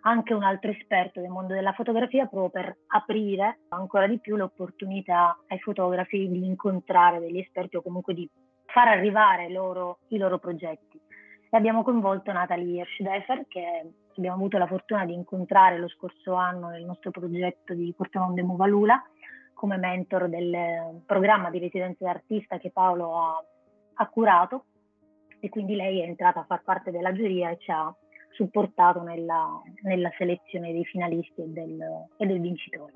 anche 0.02 0.35
un 0.35 0.43
altro 0.43 0.71
esperto 0.71 1.21
del 1.21 1.31
mondo 1.31 1.55
della 1.55 1.73
fotografia 1.73 2.26
proprio 2.26 2.50
per 2.50 2.76
aprire 2.88 3.61
ancora 3.69 4.07
di 4.07 4.19
più 4.21 4.37
l'opportunità 4.37 5.37
ai 5.49 5.59
fotografi 5.59 6.28
di 6.28 6.45
incontrare 6.45 7.19
degli 7.19 7.38
esperti 7.38 7.76
o 7.76 7.83
comunque 7.83 8.14
di 8.14 8.28
far 8.67 8.88
arrivare 8.88 9.50
loro, 9.50 9.99
i 10.09 10.19
loro 10.19 10.38
progetti. 10.38 11.00
E 11.50 11.57
abbiamo 11.57 11.83
coinvolto 11.83 12.31
Natalie 12.31 12.83
Hirschdefer 12.83 13.47
che 13.49 13.93
abbiamo 14.17 14.37
avuto 14.37 14.59
la 14.59 14.67
fortuna 14.67 15.05
di 15.05 15.14
incontrare 15.14 15.78
lo 15.78 15.88
scorso 15.88 16.35
anno 16.35 16.69
nel 16.69 16.85
nostro 16.85 17.11
progetto 17.11 17.73
di 17.73 17.93
Portamonde 17.97 18.43
Muvalula 18.43 19.02
come 19.55 19.76
mentor 19.76 20.28
del 20.28 21.02
programma 21.05 21.50
di 21.50 21.59
residenza 21.59 22.05
d'artista 22.05 22.59
che 22.59 22.71
Paolo 22.71 23.19
ha, 23.19 23.45
ha 23.95 24.09
curato 24.09 24.67
e 25.40 25.49
quindi 25.49 25.75
lei 25.75 26.00
è 26.00 26.05
entrata 26.05 26.40
a 26.40 26.45
far 26.45 26.62
parte 26.62 26.90
della 26.90 27.12
giuria 27.12 27.50
e 27.50 27.59
ci 27.59 27.71
ha 27.71 27.93
supportato 28.38 29.02
nella, 29.02 29.61
nella 29.83 30.12
selezione 30.16 30.71
dei 30.71 30.85
finalisti 30.85 31.42
e 31.42 31.47
del, 31.49 31.80
e 32.16 32.25
del 32.25 32.40
vincitore. 32.40 32.92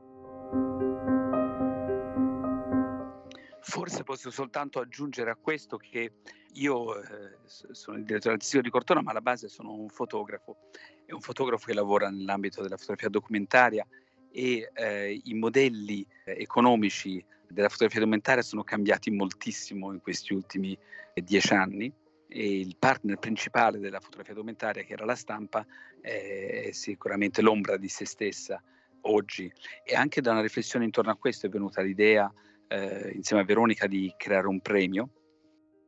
Forse 3.61 4.05
posso 4.05 4.31
soltanto 4.31 4.79
aggiungere 4.79 5.31
a 5.31 5.37
questo 5.37 5.77
che 5.79 6.13
io 6.55 6.97
eh, 7.01 7.39
sono 7.47 7.97
il 7.97 8.05
direttore 8.05 8.35
artistico 8.35 8.63
di 8.63 8.71
Cortona, 8.71 9.03
ma 9.03 9.11
alla 9.11 9.21
base 9.21 9.49
sono 9.49 9.73
un 9.73 9.89
fotografo, 9.89 10.57
è 11.05 11.13
un 11.13 11.21
fotografo 11.21 11.67
che 11.67 11.75
lavora 11.75 12.09
nell'ambito 12.09 12.63
della 12.63 12.77
fotografia 12.77 13.09
documentaria 13.09 13.85
e 14.31 14.71
eh, 14.73 15.21
i 15.25 15.35
modelli 15.35 16.07
eh, 16.25 16.37
economici 16.39 17.25
della 17.49 17.69
fotografia 17.69 18.01
documentaria 18.01 18.43
sono 18.43 18.63
cambiati 18.63 19.11
moltissimo 19.11 19.93
in 19.93 20.01
questi 20.01 20.35
ultimi 20.35 20.79
eh, 21.15 21.23
dieci 21.23 21.53
anni 21.53 21.93
e 22.33 22.59
il 22.59 22.77
partner 22.79 23.19
principale 23.19 23.79
della 23.79 24.01
fotografia 24.01 24.35
documentaria, 24.35 24.83
che 24.83 24.95
era 24.95 25.05
la 25.05 25.15
stampa, 25.15 25.65
è 26.01 26.71
sicuramente 26.73 27.43
l'ombra 27.43 27.77
di 27.77 27.89
se 27.89 28.07
stessa 28.07 28.63
oggi. 29.03 29.53
E 29.85 29.95
anche 29.95 30.21
da 30.21 30.33
una 30.33 30.41
riflessione 30.41 30.87
intorno 30.87 31.11
a 31.11 31.17
questo 31.17 31.47
è 31.47 31.51
venuta 31.51 31.83
l'idea, 31.83 32.33
eh, 32.69 33.13
insieme 33.15 33.43
a 33.43 33.45
Veronica, 33.45 33.87
di 33.87 34.13
creare 34.17 34.47
un 34.47 34.61
premio, 34.61 35.11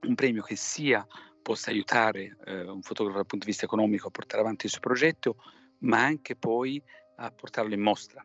un 0.02 0.14
premio 0.14 0.42
che 0.42 0.56
sia 0.56 1.06
possa 1.40 1.70
aiutare 1.70 2.36
eh, 2.44 2.62
un 2.62 2.82
fotografo 2.82 3.16
dal 3.16 3.26
punto 3.26 3.44
di 3.44 3.50
vista 3.50 3.64
economico 3.64 4.08
a 4.08 4.10
portare 4.10 4.42
avanti 4.42 4.66
il 4.66 4.72
suo 4.72 4.80
progetto, 4.80 5.36
ma 5.80 6.02
anche 6.02 6.36
poi 6.36 6.82
a 7.16 7.30
portarlo 7.30 7.72
in 7.72 7.80
mostra. 7.80 8.24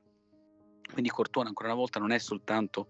Quindi 0.91 1.09
Cortona 1.09 1.47
ancora 1.47 1.69
una 1.69 1.77
volta 1.77 1.99
non 1.99 2.11
è 2.11 2.17
soltanto 2.17 2.87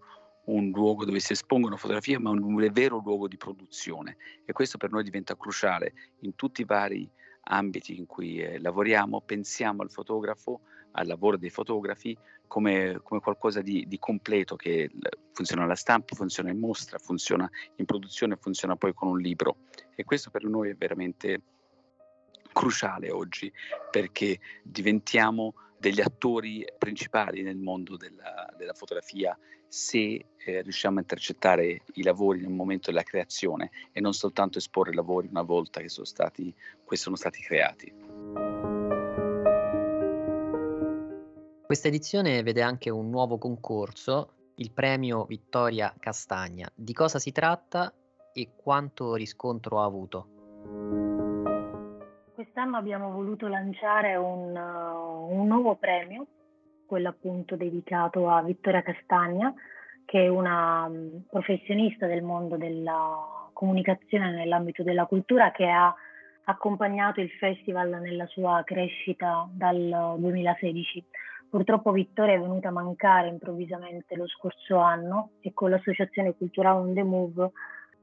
un 0.54 0.70
luogo 0.70 1.04
dove 1.04 1.20
si 1.20 1.32
espongono 1.32 1.76
fotografie, 1.76 2.18
ma 2.18 2.30
un, 2.30 2.70
vero 2.72 3.00
luogo 3.04 3.28
di 3.28 3.36
produzione. 3.36 4.16
E 4.44 4.52
questo 4.52 4.78
per 4.78 4.90
noi 4.90 5.02
diventa 5.02 5.36
cruciale 5.36 5.92
in 6.20 6.34
tutti 6.34 6.62
i 6.62 6.64
vari 6.64 7.08
ambiti 7.44 7.96
in 7.96 8.06
cui 8.06 8.38
eh, 8.38 8.60
lavoriamo, 8.60 9.20
pensiamo 9.20 9.82
al 9.82 9.90
fotografo, 9.90 10.60
al 10.92 11.06
lavoro 11.06 11.36
dei 11.36 11.50
fotografi 11.50 12.16
come, 12.46 13.00
come 13.02 13.20
qualcosa 13.20 13.62
di, 13.62 13.86
di, 13.86 13.98
completo 13.98 14.56
che 14.56 14.90
funziona 15.32 15.62
alla 15.62 15.76
stampa, 15.76 16.16
funziona 16.16 16.50
in 16.50 16.58
mostra, 16.58 16.98
funziona 16.98 17.48
in 17.76 17.84
produzione, 17.84 18.36
funziona 18.36 18.76
poi 18.76 18.92
con 18.92 19.08
un 19.08 19.20
libro. 19.20 19.58
E 19.94 20.04
questo 20.04 20.30
per 20.30 20.44
noi 20.44 20.70
è 20.70 20.74
veramente 20.74 21.42
cruciale 22.52 23.10
oggi 23.10 23.52
perché 23.90 24.40
diventiamo 24.64 25.54
degli 25.80 26.02
attori 26.02 26.62
principali 26.76 27.40
nel 27.40 27.56
mondo 27.56 27.96
della, 27.96 28.52
della 28.58 28.74
fotografia 28.74 29.36
se 29.66 30.26
eh, 30.36 30.60
riusciamo 30.60 30.98
a 30.98 31.00
intercettare 31.00 31.82
i 31.94 32.02
lavori 32.02 32.40
nel 32.40 32.50
momento 32.50 32.90
della 32.90 33.02
creazione 33.02 33.70
e 33.92 34.00
non 34.00 34.12
soltanto 34.12 34.58
esporre 34.58 34.90
i 34.90 34.94
lavori 34.94 35.28
una 35.30 35.42
volta 35.42 35.80
che 35.80 35.88
sono 35.88 36.04
stati, 36.04 36.54
sono 36.92 37.16
stati 37.16 37.40
creati. 37.40 37.94
Questa 41.64 41.88
edizione 41.88 42.42
vede 42.42 42.60
anche 42.60 42.90
un 42.90 43.08
nuovo 43.08 43.38
concorso, 43.38 44.52
il 44.56 44.72
premio 44.72 45.24
Vittoria 45.24 45.94
Castagna. 45.98 46.70
Di 46.74 46.92
cosa 46.92 47.18
si 47.18 47.32
tratta 47.32 47.94
e 48.34 48.50
quanto 48.54 49.14
riscontro 49.14 49.80
ha 49.80 49.84
avuto? 49.84 51.09
Quest'anno 52.60 52.78
abbiamo 52.78 53.10
voluto 53.10 53.48
lanciare 53.48 54.16
un, 54.16 54.54
uh, 54.54 55.34
un 55.34 55.46
nuovo 55.46 55.76
premio, 55.76 56.26
quello 56.84 57.08
appunto 57.08 57.56
dedicato 57.56 58.28
a 58.28 58.42
Vittoria 58.42 58.82
Castagna, 58.82 59.50
che 60.04 60.24
è 60.24 60.28
una 60.28 60.84
um, 60.84 61.22
professionista 61.30 62.06
del 62.06 62.20
mondo 62.20 62.58
della 62.58 63.48
comunicazione 63.54 64.30
nell'ambito 64.32 64.82
della 64.82 65.06
cultura 65.06 65.52
che 65.52 65.70
ha 65.70 65.94
accompagnato 66.44 67.22
il 67.22 67.30
festival 67.30 67.98
nella 67.98 68.26
sua 68.26 68.60
crescita 68.62 69.48
dal 69.50 70.16
2016. 70.18 71.02
Purtroppo 71.48 71.92
Vittoria 71.92 72.34
è 72.34 72.40
venuta 72.40 72.68
a 72.68 72.72
mancare 72.72 73.28
improvvisamente 73.28 74.16
lo 74.16 74.28
scorso 74.28 74.76
anno 74.76 75.30
e 75.40 75.54
con 75.54 75.70
l'associazione 75.70 76.36
culturale 76.36 76.78
On 76.78 76.92
The 76.92 77.04
Move 77.04 77.50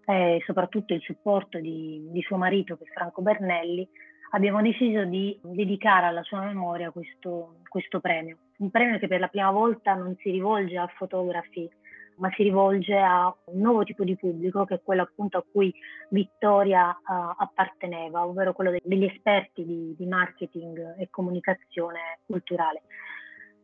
e 0.03 0.41
soprattutto 0.47 0.95
il 0.95 1.01
supporto 1.01 1.59
di, 1.59 2.07
di 2.09 2.21
suo 2.23 2.37
marito 2.37 2.75
che 2.75 2.85
è 2.85 2.91
Franco 2.91 3.21
Bernelli 3.21 3.87
abbiamo 4.31 4.61
deciso 4.61 5.03
di 5.05 5.37
dedicare 5.41 6.05
alla 6.07 6.23
sua 6.23 6.41
memoria 6.41 6.91
questo, 6.91 7.57
questo 7.67 7.99
premio. 7.99 8.37
Un 8.57 8.69
premio 8.69 8.97
che 8.99 9.07
per 9.07 9.19
la 9.19 9.27
prima 9.27 9.51
volta 9.51 9.93
non 9.93 10.15
si 10.17 10.31
rivolge 10.31 10.77
a 10.77 10.87
fotografi, 10.87 11.69
ma 12.17 12.31
si 12.31 12.43
rivolge 12.43 12.95
a 12.95 13.33
un 13.45 13.59
nuovo 13.61 13.83
tipo 13.83 14.03
di 14.03 14.15
pubblico 14.15 14.65
che 14.65 14.75
è 14.75 14.81
quello 14.83 15.03
appunto 15.03 15.37
a 15.37 15.45
cui 15.49 15.73
Vittoria 16.09 16.89
uh, 16.89 17.33
apparteneva, 17.37 18.25
ovvero 18.25 18.53
quello 18.53 18.71
de- 18.71 18.81
degli 18.83 19.05
esperti 19.05 19.63
di, 19.63 19.95
di 19.95 20.05
marketing 20.05 20.95
e 20.97 21.09
comunicazione 21.09 22.19
culturale. 22.25 22.83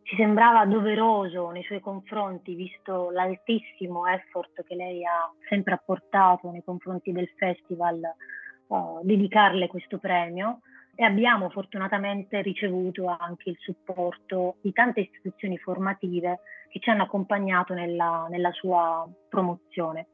Ci 0.03 0.15
sembrava 0.17 0.65
doveroso 0.65 1.49
nei 1.49 1.63
suoi 1.63 1.79
confronti, 1.79 2.55
visto 2.55 3.09
l'altissimo 3.09 4.05
effort 4.05 4.63
che 4.63 4.75
lei 4.75 5.03
ha 5.05 5.31
sempre 5.47 5.73
apportato 5.73 6.51
nei 6.51 6.63
confronti 6.63 7.11
del 7.13 7.29
festival, 7.37 8.01
uh, 8.67 8.99
dedicarle 9.03 9.67
questo 9.67 9.97
premio 9.97 10.59
e 10.95 11.03
abbiamo 11.03 11.49
fortunatamente 11.49 12.41
ricevuto 12.41 13.07
anche 13.07 13.49
il 13.49 13.57
supporto 13.59 14.57
di 14.61 14.71
tante 14.71 15.01
istituzioni 15.01 15.57
formative 15.57 16.39
che 16.69 16.79
ci 16.79 16.89
hanno 16.89 17.03
accompagnato 17.03 17.73
nella, 17.73 18.27
nella 18.29 18.51
sua 18.51 19.07
promozione. 19.29 20.07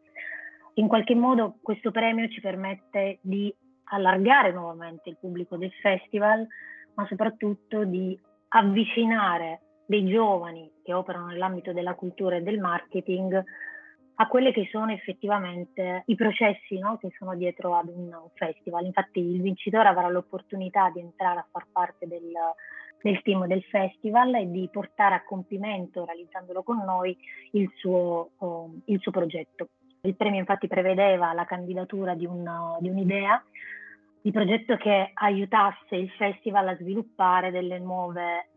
In 0.75 0.87
qualche 0.87 1.15
modo 1.15 1.57
questo 1.61 1.91
premio 1.91 2.29
ci 2.29 2.39
permette 2.39 3.19
di 3.21 3.53
allargare 3.91 4.51
nuovamente 4.51 5.09
il 5.09 5.17
pubblico 5.19 5.57
del 5.57 5.71
festival, 5.81 6.47
ma 6.93 7.05
soprattutto 7.07 7.83
di 7.83 8.17
avvicinare 8.49 9.61
dei 9.85 10.05
giovani 10.07 10.71
che 10.83 10.93
operano 10.93 11.27
nell'ambito 11.27 11.73
della 11.73 11.95
cultura 11.95 12.37
e 12.37 12.41
del 12.41 12.59
marketing 12.59 13.43
a 14.21 14.27
quelli 14.27 14.51
che 14.51 14.67
sono 14.69 14.91
effettivamente 14.91 16.03
i 16.07 16.15
processi 16.15 16.77
no, 16.77 16.97
che 16.97 17.09
sono 17.17 17.35
dietro 17.35 17.75
ad 17.75 17.87
un 17.87 18.13
festival. 18.33 18.85
Infatti 18.85 19.19
il 19.19 19.41
vincitore 19.41 19.87
avrà 19.87 20.09
l'opportunità 20.09 20.89
di 20.89 20.99
entrare 20.99 21.39
a 21.39 21.47
far 21.49 21.67
parte 21.71 22.05
del, 22.05 22.29
del 23.01 23.21
team 23.21 23.47
del 23.47 23.63
festival 23.63 24.35
e 24.35 24.51
di 24.51 24.67
portare 24.69 25.15
a 25.15 25.23
compimento, 25.23 26.03
realizzandolo 26.03 26.63
con 26.63 26.83
noi, 26.83 27.17
il 27.51 27.71
suo, 27.75 28.31
uh, 28.39 28.81
il 28.85 28.99
suo 28.99 29.11
progetto. 29.11 29.69
Il 30.01 30.15
premio 30.15 30.39
infatti 30.39 30.67
prevedeva 30.67 31.31
la 31.31 31.45
candidatura 31.45 32.13
di, 32.13 32.25
un, 32.25 32.75
di 32.81 32.89
un'idea 32.89 33.41
di 34.21 34.31
progetto 34.31 34.75
che 34.75 35.11
aiutasse 35.13 35.95
il 35.95 36.09
festival 36.09 36.67
a 36.67 36.75
sviluppare 36.75 37.51
delle 37.51 37.79
nuove 37.79 38.47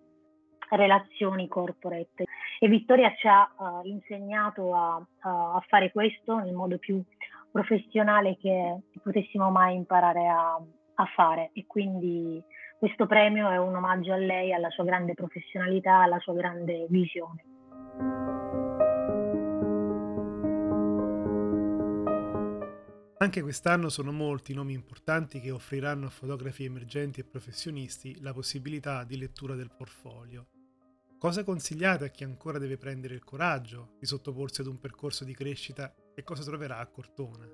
relazioni 0.76 1.48
corporate. 1.48 2.24
E 2.58 2.68
Vittoria 2.68 3.12
ci 3.14 3.26
ha 3.26 3.50
uh, 3.56 3.87
insegnato 3.87 4.74
a, 4.74 5.04
a, 5.20 5.64
fare 5.68 5.90
questo 5.92 6.38
nel 6.38 6.54
modo 6.54 6.78
più 6.78 7.02
professionale 7.50 8.37
che 8.40 8.78
potessimo 9.02 9.50
mai 9.50 9.74
imparare 9.74 10.28
a, 10.28 10.54
a 10.54 11.04
fare. 11.14 11.50
E 11.52 11.64
quindi 11.66 12.42
questo 12.78 13.06
premio 13.06 13.50
è 13.50 13.58
un 13.58 13.76
omaggio 13.76 14.12
a 14.12 14.16
lei, 14.16 14.52
alla 14.52 14.70
sua 14.70 14.85
grande 14.85 15.14
professionalità, 15.14 16.02
alla 16.02 16.18
sua 16.18 16.35
grande 16.35 16.87
visione. 16.88 17.44
Anche 23.22 23.40
quest'anno 23.40 23.88
sono 23.88 24.11
molti 24.11 24.50
i 24.50 24.54
nomi 24.56 24.72
importanti 24.72 25.38
che 25.38 25.52
offriranno 25.52 26.06
a 26.06 26.11
fotografi 26.11 26.64
emergenti 26.64 27.20
e 27.20 27.24
professionisti 27.24 28.20
la 28.20 28.32
possibilità 28.32 29.04
di 29.04 29.16
lettura 29.16 29.54
del 29.54 29.70
portfolio. 29.70 30.46
Cosa 31.22 31.44
consigliate 31.44 32.06
a 32.06 32.08
chi 32.08 32.24
ancora 32.24 32.58
deve 32.58 32.76
prendere 32.76 33.14
il 33.14 33.22
coraggio 33.22 33.90
di 34.00 34.06
sottoporsi 34.06 34.61
ad 34.61 34.66
un 34.66 34.80
percorso 34.80 35.22
di 35.22 35.32
crescita 35.35 35.94
e 36.16 36.24
cosa 36.24 36.42
troverà 36.42 36.78
a 36.78 36.87
Cortona? 36.88 37.46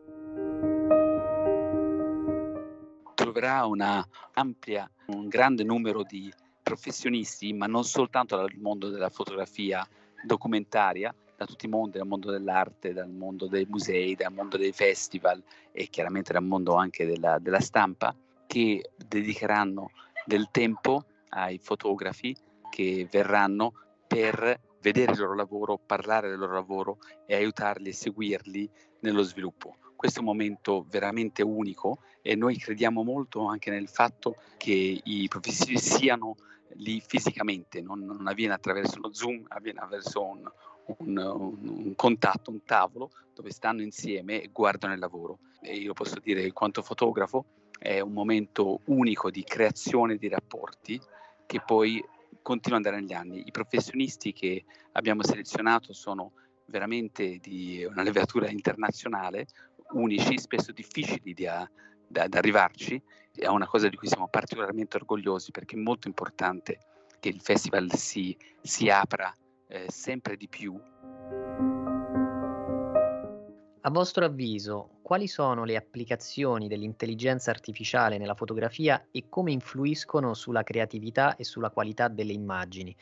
Troverà 3.15 3.67
una 3.67 4.09
ampia, 4.33 4.91
un 5.09 5.29
grande 5.29 5.65
numero 5.65 6.03
di 6.03 6.33
professionisti, 6.63 7.53
ma 7.53 7.67
non 7.67 7.85
soltanto 7.85 8.37
dal 8.37 8.55
mondo 8.57 8.89
della 8.89 9.11
fotografia 9.11 9.87
documentaria, 10.25 11.15
da 11.37 11.45
tutti 11.45 11.67
i 11.67 11.69
mondi, 11.69 11.99
dal 11.99 12.07
mondo 12.07 12.31
dell'arte, 12.31 12.95
dal 12.95 13.11
mondo 13.11 13.49
dei 13.49 13.67
musei, 13.69 14.15
dal 14.15 14.33
mondo 14.33 14.57
dei 14.57 14.73
festival 14.73 15.43
e 15.73 15.89
chiaramente 15.89 16.33
dal 16.33 16.43
mondo 16.43 16.75
anche 16.77 17.05
della, 17.05 17.39
della 17.39 17.61
stampa, 17.61 18.17
che 18.47 18.93
dedicheranno 18.97 19.91
del 20.25 20.49
tempo 20.51 21.05
ai 21.29 21.59
fotografi 21.59 22.35
che 22.71 23.09
verranno 23.11 23.73
per 24.07 24.61
vedere 24.81 25.13
il 25.13 25.19
loro 25.19 25.35
lavoro, 25.35 25.79
parlare 25.79 26.29
del 26.29 26.39
loro 26.39 26.55
lavoro 26.55 26.99
e 27.27 27.35
aiutarli 27.35 27.91
e 27.91 27.93
seguirli 27.93 28.71
nello 29.01 29.23
sviluppo. 29.23 29.77
Questo 29.97 30.19
è 30.19 30.23
un 30.23 30.29
momento 30.29 30.87
veramente 30.89 31.43
unico 31.43 31.99
e 32.23 32.37
noi 32.37 32.57
crediamo 32.57 33.03
molto 33.03 33.47
anche 33.47 33.71
nel 33.71 33.89
fatto 33.89 34.37
che 34.57 35.01
i 35.03 35.27
professionisti 35.29 35.99
siano 35.99 36.37
lì 36.75 37.03
fisicamente, 37.05 37.81
non, 37.81 38.05
non 38.05 38.27
avviene 38.29 38.55
attraverso 38.55 38.99
uno 38.99 39.13
Zoom, 39.13 39.45
avviene 39.49 39.81
attraverso 39.81 40.25
un, 40.25 40.49
un, 40.99 41.19
un, 41.19 41.69
un, 41.69 41.95
contatto, 41.97 42.51
un 42.51 42.63
tavolo 42.63 43.11
dove 43.35 43.51
stanno 43.51 43.83
insieme 43.83 44.43
e 44.43 44.51
guardano 44.53 44.95
il 44.95 45.01
lavoro. 45.01 45.39
E 45.61 45.77
io 45.77 45.93
posso 45.93 46.21
dire 46.21 46.43
che 46.43 46.53
quanto 46.53 46.83
fotografo 46.83 47.45
è 47.79 48.01
un 48.01 48.13
momento 48.13 48.81
unico 48.87 49.31
di 49.31 49.43
creazione 49.43 50.17
di 50.17 50.29
rapporti 50.29 51.01
che 51.47 51.61
poi 51.65 52.03
continua 52.43 52.79
ad 52.79 52.85
andare 52.85 53.03
negli 53.03 53.15
anni. 53.15 53.43
I 53.47 53.51
professionisti 53.51 54.33
che 54.33 54.65
abbiamo 54.93 55.23
selezionato 55.23 55.93
sono 55.93 56.33
veramente 56.67 57.39
di 57.39 57.85
una 57.89 58.03
levatura 58.03 58.49
internazionale, 58.51 59.47
unici, 59.93 60.39
spesso 60.39 60.73
difficili 60.73 61.35
da, 61.35 61.69
da, 62.07 62.29
da 62.29 62.39
arrivarci. 62.39 63.03
È 63.33 63.47
una 63.47 63.67
cosa 63.67 63.89
di 63.89 63.97
cui 63.97 64.09
siamo 64.09 64.29
particolarmente 64.29 64.97
orgogliosi 64.97 65.51
perché 65.51 65.77
è 65.77 65.81
molto 65.81 66.09
importante 66.09 66.79
che 67.21 67.29
il 67.29 67.41
festival 67.41 67.93
si, 67.93 68.37
si 68.61 68.89
apra 68.91 69.33
eh, 69.69 69.87
sempre 69.89 70.37
di 70.37 70.49
più. 70.49 70.79
A 73.81 73.91
vostro 73.91 74.25
avviso, 74.25 74.98
quali 75.09 75.27
sono 75.27 75.65
le 75.65 75.75
applicazioni 75.75 76.69
dell'intelligenza 76.69 77.51
artificiale 77.51 78.19
nella 78.19 78.35
fotografia 78.35 79.07
e 79.11 79.31
come 79.31 79.53
influiscono 79.53 80.35
sulla 80.35 80.63
creatività 80.63 81.35
e 81.37 81.45
sulla 81.45 81.71
qualità 81.71 82.09
delle 82.09 82.35
immagini? 82.35 82.95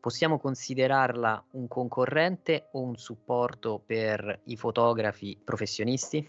Possiamo 0.00 0.40
considerarla 0.40 1.40
un 1.52 1.68
concorrente 1.68 2.66
o 2.72 2.80
un 2.80 2.96
supporto 2.96 3.80
per 3.86 4.40
i 4.46 4.56
fotografi 4.56 5.38
professionisti? 5.40 6.28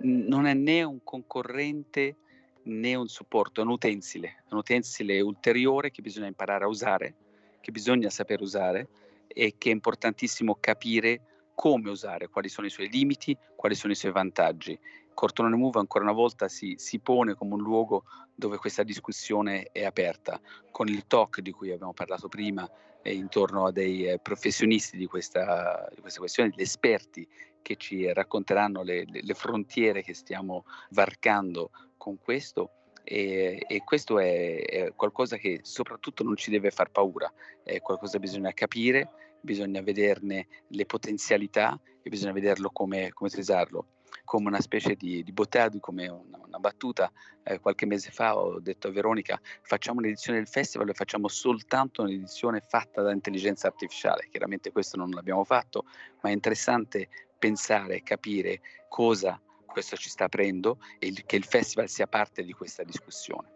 Non 0.00 0.46
è 0.46 0.54
né 0.54 0.82
un 0.84 1.04
concorrente 1.04 2.16
né 2.62 2.94
un 2.94 3.08
supporto, 3.08 3.60
è 3.60 3.64
un 3.64 3.72
utensile, 3.72 4.44
un 4.48 4.56
utensile 4.56 5.20
ulteriore 5.20 5.90
che 5.90 6.00
bisogna 6.00 6.28
imparare 6.28 6.64
a 6.64 6.68
usare, 6.68 7.14
che 7.60 7.70
bisogna 7.72 8.08
saper 8.08 8.40
usare 8.40 8.88
e 9.26 9.56
che 9.58 9.68
è 9.68 9.72
importantissimo 9.74 10.56
capire 10.58 11.26
come 11.62 11.90
usare, 11.90 12.26
quali 12.26 12.48
sono 12.48 12.66
i 12.66 12.70
suoi 12.70 12.88
limiti, 12.90 13.38
quali 13.54 13.76
sono 13.76 13.92
i 13.92 13.94
suoi 13.94 14.10
vantaggi. 14.10 14.76
Cortone 15.14 15.54
Move 15.54 15.78
ancora 15.78 16.02
una 16.02 16.12
volta 16.12 16.48
si, 16.48 16.74
si, 16.76 16.98
pone 16.98 17.34
come 17.34 17.54
un 17.54 17.60
luogo 17.60 18.02
dove 18.34 18.56
questa 18.56 18.82
discussione 18.82 19.68
è 19.70 19.84
aperta, 19.84 20.40
con 20.72 20.88
il 20.88 21.06
talk 21.06 21.38
di 21.38 21.52
cui 21.52 21.70
abbiamo 21.70 21.92
parlato 21.92 22.26
prima 22.26 22.68
eh, 23.02 23.14
intorno 23.14 23.66
a 23.66 23.70
dei 23.70 24.06
eh, 24.08 24.18
professionisti 24.18 24.96
di 24.96 25.06
questa, 25.06 25.88
di 25.94 26.00
questa, 26.00 26.18
questione, 26.18 26.48
degli 26.48 26.62
esperti 26.62 27.28
che 27.62 27.76
ci 27.76 28.12
racconteranno 28.12 28.82
le, 28.82 29.04
le, 29.06 29.20
le 29.22 29.34
frontiere 29.34 30.02
che 30.02 30.14
stiamo 30.14 30.64
varcando 30.90 31.70
con 31.96 32.18
questo. 32.18 32.72
E, 33.04 33.64
e, 33.68 33.84
questo 33.84 34.18
è, 34.18 34.64
è, 34.64 34.92
qualcosa 34.96 35.36
che 35.36 35.60
soprattutto 35.62 36.24
non 36.24 36.34
ci 36.34 36.50
deve 36.50 36.72
far 36.72 36.90
paura, 36.90 37.32
è 37.62 37.80
qualcosa 37.80 38.14
che 38.14 38.24
bisogna 38.24 38.52
capire, 38.52 39.31
bisogna 39.42 39.82
vederne 39.82 40.46
le 40.68 40.86
potenzialità 40.86 41.78
e 42.00 42.08
bisogna 42.08 42.32
vederlo 42.32 42.70
come, 42.70 43.12
come 43.12 43.28
utilizzarlo 43.28 43.86
come 44.24 44.48
una 44.48 44.60
specie 44.60 44.94
di, 44.94 45.22
di 45.22 45.32
bottado, 45.32 45.78
come 45.80 46.08
una, 46.08 46.40
una 46.46 46.58
battuta. 46.58 47.10
Eh, 47.42 47.58
qualche 47.60 47.86
mese 47.86 48.10
fa 48.10 48.38
ho 48.38 48.60
detto 48.60 48.88
a 48.88 48.90
Veronica 48.90 49.40
facciamo 49.62 49.98
un'edizione 49.98 50.38
del 50.38 50.48
festival 50.48 50.88
e 50.88 50.94
facciamo 50.94 51.28
soltanto 51.28 52.02
un'edizione 52.02 52.60
fatta 52.60 53.02
da 53.02 53.12
intelligenza 53.12 53.66
artificiale. 53.66 54.28
Chiaramente 54.30 54.72
questo 54.72 54.96
non 54.96 55.10
l'abbiamo 55.10 55.44
fatto, 55.44 55.84
ma 56.20 56.30
è 56.30 56.32
interessante 56.32 57.08
pensare 57.38 57.96
e 57.96 58.02
capire 58.02 58.60
cosa 58.88 59.40
questo 59.66 59.96
ci 59.96 60.08
sta 60.08 60.24
aprendo 60.24 60.78
e 60.98 61.12
che 61.26 61.36
il 61.36 61.44
festival 61.44 61.88
sia 61.88 62.06
parte 62.06 62.44
di 62.44 62.52
questa 62.52 62.84
discussione. 62.84 63.50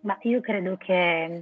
Ma 0.00 0.18
io 0.22 0.40
credo 0.40 0.76
che 0.76 1.40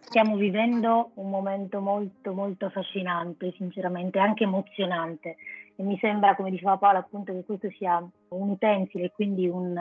stiamo 0.00 0.36
vivendo 0.36 1.10
un 1.14 1.30
momento 1.30 1.80
molto 1.80 2.32
molto 2.32 2.66
affascinante, 2.66 3.52
sinceramente, 3.56 4.18
anche 4.18 4.44
emozionante 4.44 5.36
e 5.76 5.82
mi 5.82 5.98
sembra, 5.98 6.36
come 6.36 6.50
diceva 6.50 6.76
Paola, 6.76 6.98
appunto 6.98 7.32
che 7.32 7.44
questo 7.44 7.68
sia 7.70 7.98
un 8.28 8.48
utensile, 8.50 9.10
quindi 9.10 9.48
un, 9.48 9.74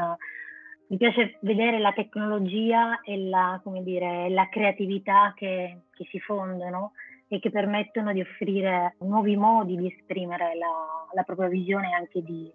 mi 0.87 0.97
piace 0.97 1.37
vedere 1.41 1.79
la 1.79 1.93
tecnologia 1.93 3.01
e 3.01 3.17
la, 3.17 3.61
dire, 3.81 4.29
la 4.29 4.49
creatività 4.49 5.33
che, 5.35 5.81
che, 5.91 6.05
si 6.09 6.19
fondono 6.19 6.93
e 7.27 7.39
che 7.39 7.51
permettono 7.51 8.11
di 8.11 8.21
offrire 8.21 8.95
nuovi 8.99 9.35
modi 9.35 9.75
di 9.75 9.87
esprimere 9.87 10.55
la, 10.55 11.11
la 11.13 11.23
propria 11.23 11.47
visione 11.47 11.91
e 11.91 11.93
anche 11.93 12.23
di, 12.23 12.51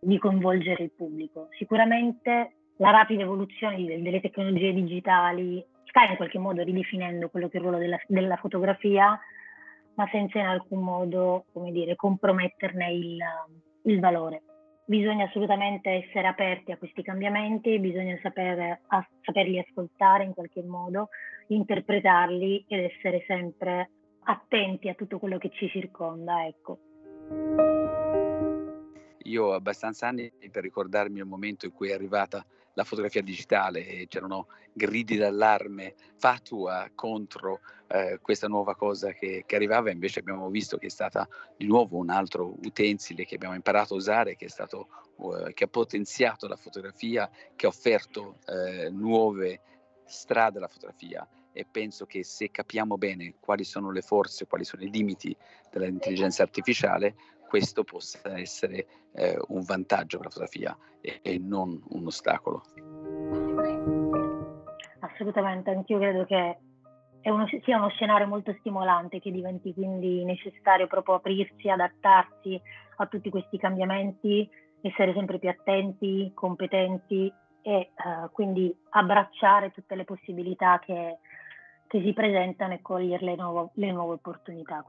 di, 0.00 0.18
coinvolgere 0.18 0.84
il 0.84 0.90
pubblico. 0.90 1.48
Sicuramente 1.58 2.52
la 2.76 2.90
rapida 2.90 3.22
evoluzione 3.22 3.84
delle 3.84 4.20
tecnologie 4.20 4.72
digitali 4.72 5.64
sta 5.88 6.04
in 6.04 6.16
qualche 6.16 6.38
modo 6.38 6.62
ridefinendo 6.62 7.28
quello 7.28 7.48
che 7.48 7.56
è 7.56 7.60
il 7.60 7.62
ruolo 7.66 7.78
della, 7.78 7.98
della 8.06 8.36
fotografia, 8.36 9.18
ma 9.94 10.08
senza 10.12 10.38
in 10.38 10.46
alcun 10.46 10.80
modo, 10.80 11.46
come 11.52 11.72
dire, 11.72 11.96
comprometterne 11.96 12.92
il, 12.92 13.18
il 13.82 14.00
valore. 14.00 14.42
Bisogna 14.84 15.26
assolutamente 15.26 15.90
essere 15.90 16.26
aperti 16.28 16.72
a 16.72 16.78
questi 16.78 17.02
cambiamenti, 17.02 17.78
bisogna 17.78 18.18
sapere, 18.22 18.82
a, 18.86 19.06
saperli 19.22 19.58
ascoltare 19.58 20.24
in 20.24 20.34
qualche 20.34 20.62
modo, 20.62 21.08
interpretarli 21.48 22.64
ed 22.68 22.84
essere 22.84 23.24
sempre 23.26 23.90
attenti 24.24 24.88
a 24.88 24.94
tutto 24.94 25.18
quello 25.18 25.36
che 25.36 25.50
ci 25.50 25.68
circonda. 25.68 26.46
Ecco. 26.46 26.78
Io 29.24 29.44
ho 29.44 29.52
abbastanza 29.52 30.06
anni 30.06 30.32
per 30.50 30.62
ricordarmi 30.62 31.18
il 31.18 31.26
momento 31.26 31.66
in 31.66 31.72
cui 31.72 31.90
è 31.90 31.92
arrivata 31.92 32.44
la 32.78 32.84
fotografia 32.84 33.22
digitale 33.22 34.06
c'erano 34.06 34.46
gridi 34.72 35.16
d'allarme 35.16 35.96
fatua 36.14 36.88
contro 36.94 37.58
eh, 37.88 38.20
questa 38.22 38.46
nuova 38.46 38.76
cosa 38.76 39.10
che, 39.10 39.42
che, 39.44 39.56
arrivava, 39.56 39.90
invece 39.90 40.20
abbiamo 40.20 40.48
visto 40.48 40.78
che 40.78 40.86
è 40.86 40.90
stata 40.90 41.28
di 41.56 41.66
nuovo 41.66 41.96
un 41.96 42.08
altro 42.08 42.54
utensile 42.62 43.24
che 43.24 43.34
abbiamo 43.34 43.56
imparato 43.56 43.94
a 43.94 43.96
usare, 43.96 44.36
che, 44.36 44.48
stato, 44.48 44.86
uh, 45.16 45.52
che 45.52 45.64
ha 45.64 45.68
potenziato 45.68 46.46
la 46.46 46.54
fotografia, 46.54 47.28
che 47.56 47.66
ha 47.66 47.68
offerto 47.68 48.36
uh, 48.46 48.94
nuove 48.94 49.60
strade 50.04 50.58
alla 50.58 50.68
fotografia. 50.68 51.26
E 51.50 51.66
penso 51.68 52.06
che 52.06 52.22
se 52.22 52.52
capiamo 52.52 52.96
bene 52.96 53.34
quali 53.40 53.64
sono 53.64 53.90
le 53.90 54.02
forze, 54.02 54.46
quali 54.46 54.62
sono 54.62 54.84
i 54.84 54.90
limiti 54.90 55.36
dell'intelligenza 55.72 56.44
artificiale, 56.44 57.16
questo 57.48 57.82
possa 57.82 58.38
essere 58.38 58.86
eh, 59.14 59.36
un 59.48 59.62
vantaggio 59.62 60.18
per 60.18 60.26
la 60.26 60.32
fotografia 60.32 60.76
e, 61.00 61.20
e 61.22 61.38
non 61.38 61.82
un 61.88 62.06
ostacolo. 62.06 62.62
Assolutamente, 65.00 65.70
anch'io 65.70 65.98
credo 65.98 66.24
che 66.24 66.58
uno, 67.22 67.46
sia 67.64 67.78
uno 67.78 67.88
scenario 67.88 68.26
molto 68.26 68.54
stimolante, 68.60 69.20
che 69.20 69.30
diventi 69.30 69.72
quindi 69.72 70.24
necessario 70.24 70.86
proprio 70.86 71.16
aprirsi, 71.16 71.68
adattarsi 71.68 72.60
a 72.96 73.06
tutti 73.06 73.30
questi 73.30 73.58
cambiamenti, 73.58 74.48
essere 74.80 75.12
sempre 75.14 75.38
più 75.38 75.48
attenti, 75.48 76.30
competenti 76.34 77.32
e 77.62 77.90
uh, 77.96 78.30
quindi 78.30 78.74
abbracciare 78.90 79.72
tutte 79.72 79.94
le 79.94 80.04
possibilità 80.04 80.78
che, 80.78 81.18
che 81.86 82.02
si 82.02 82.12
presentano 82.12 82.74
e 82.74 82.82
cogliere 82.82 83.24
le, 83.24 83.34
nuove, 83.36 83.70
le 83.74 83.92
nuove 83.92 84.14
opportunità. 84.14 84.84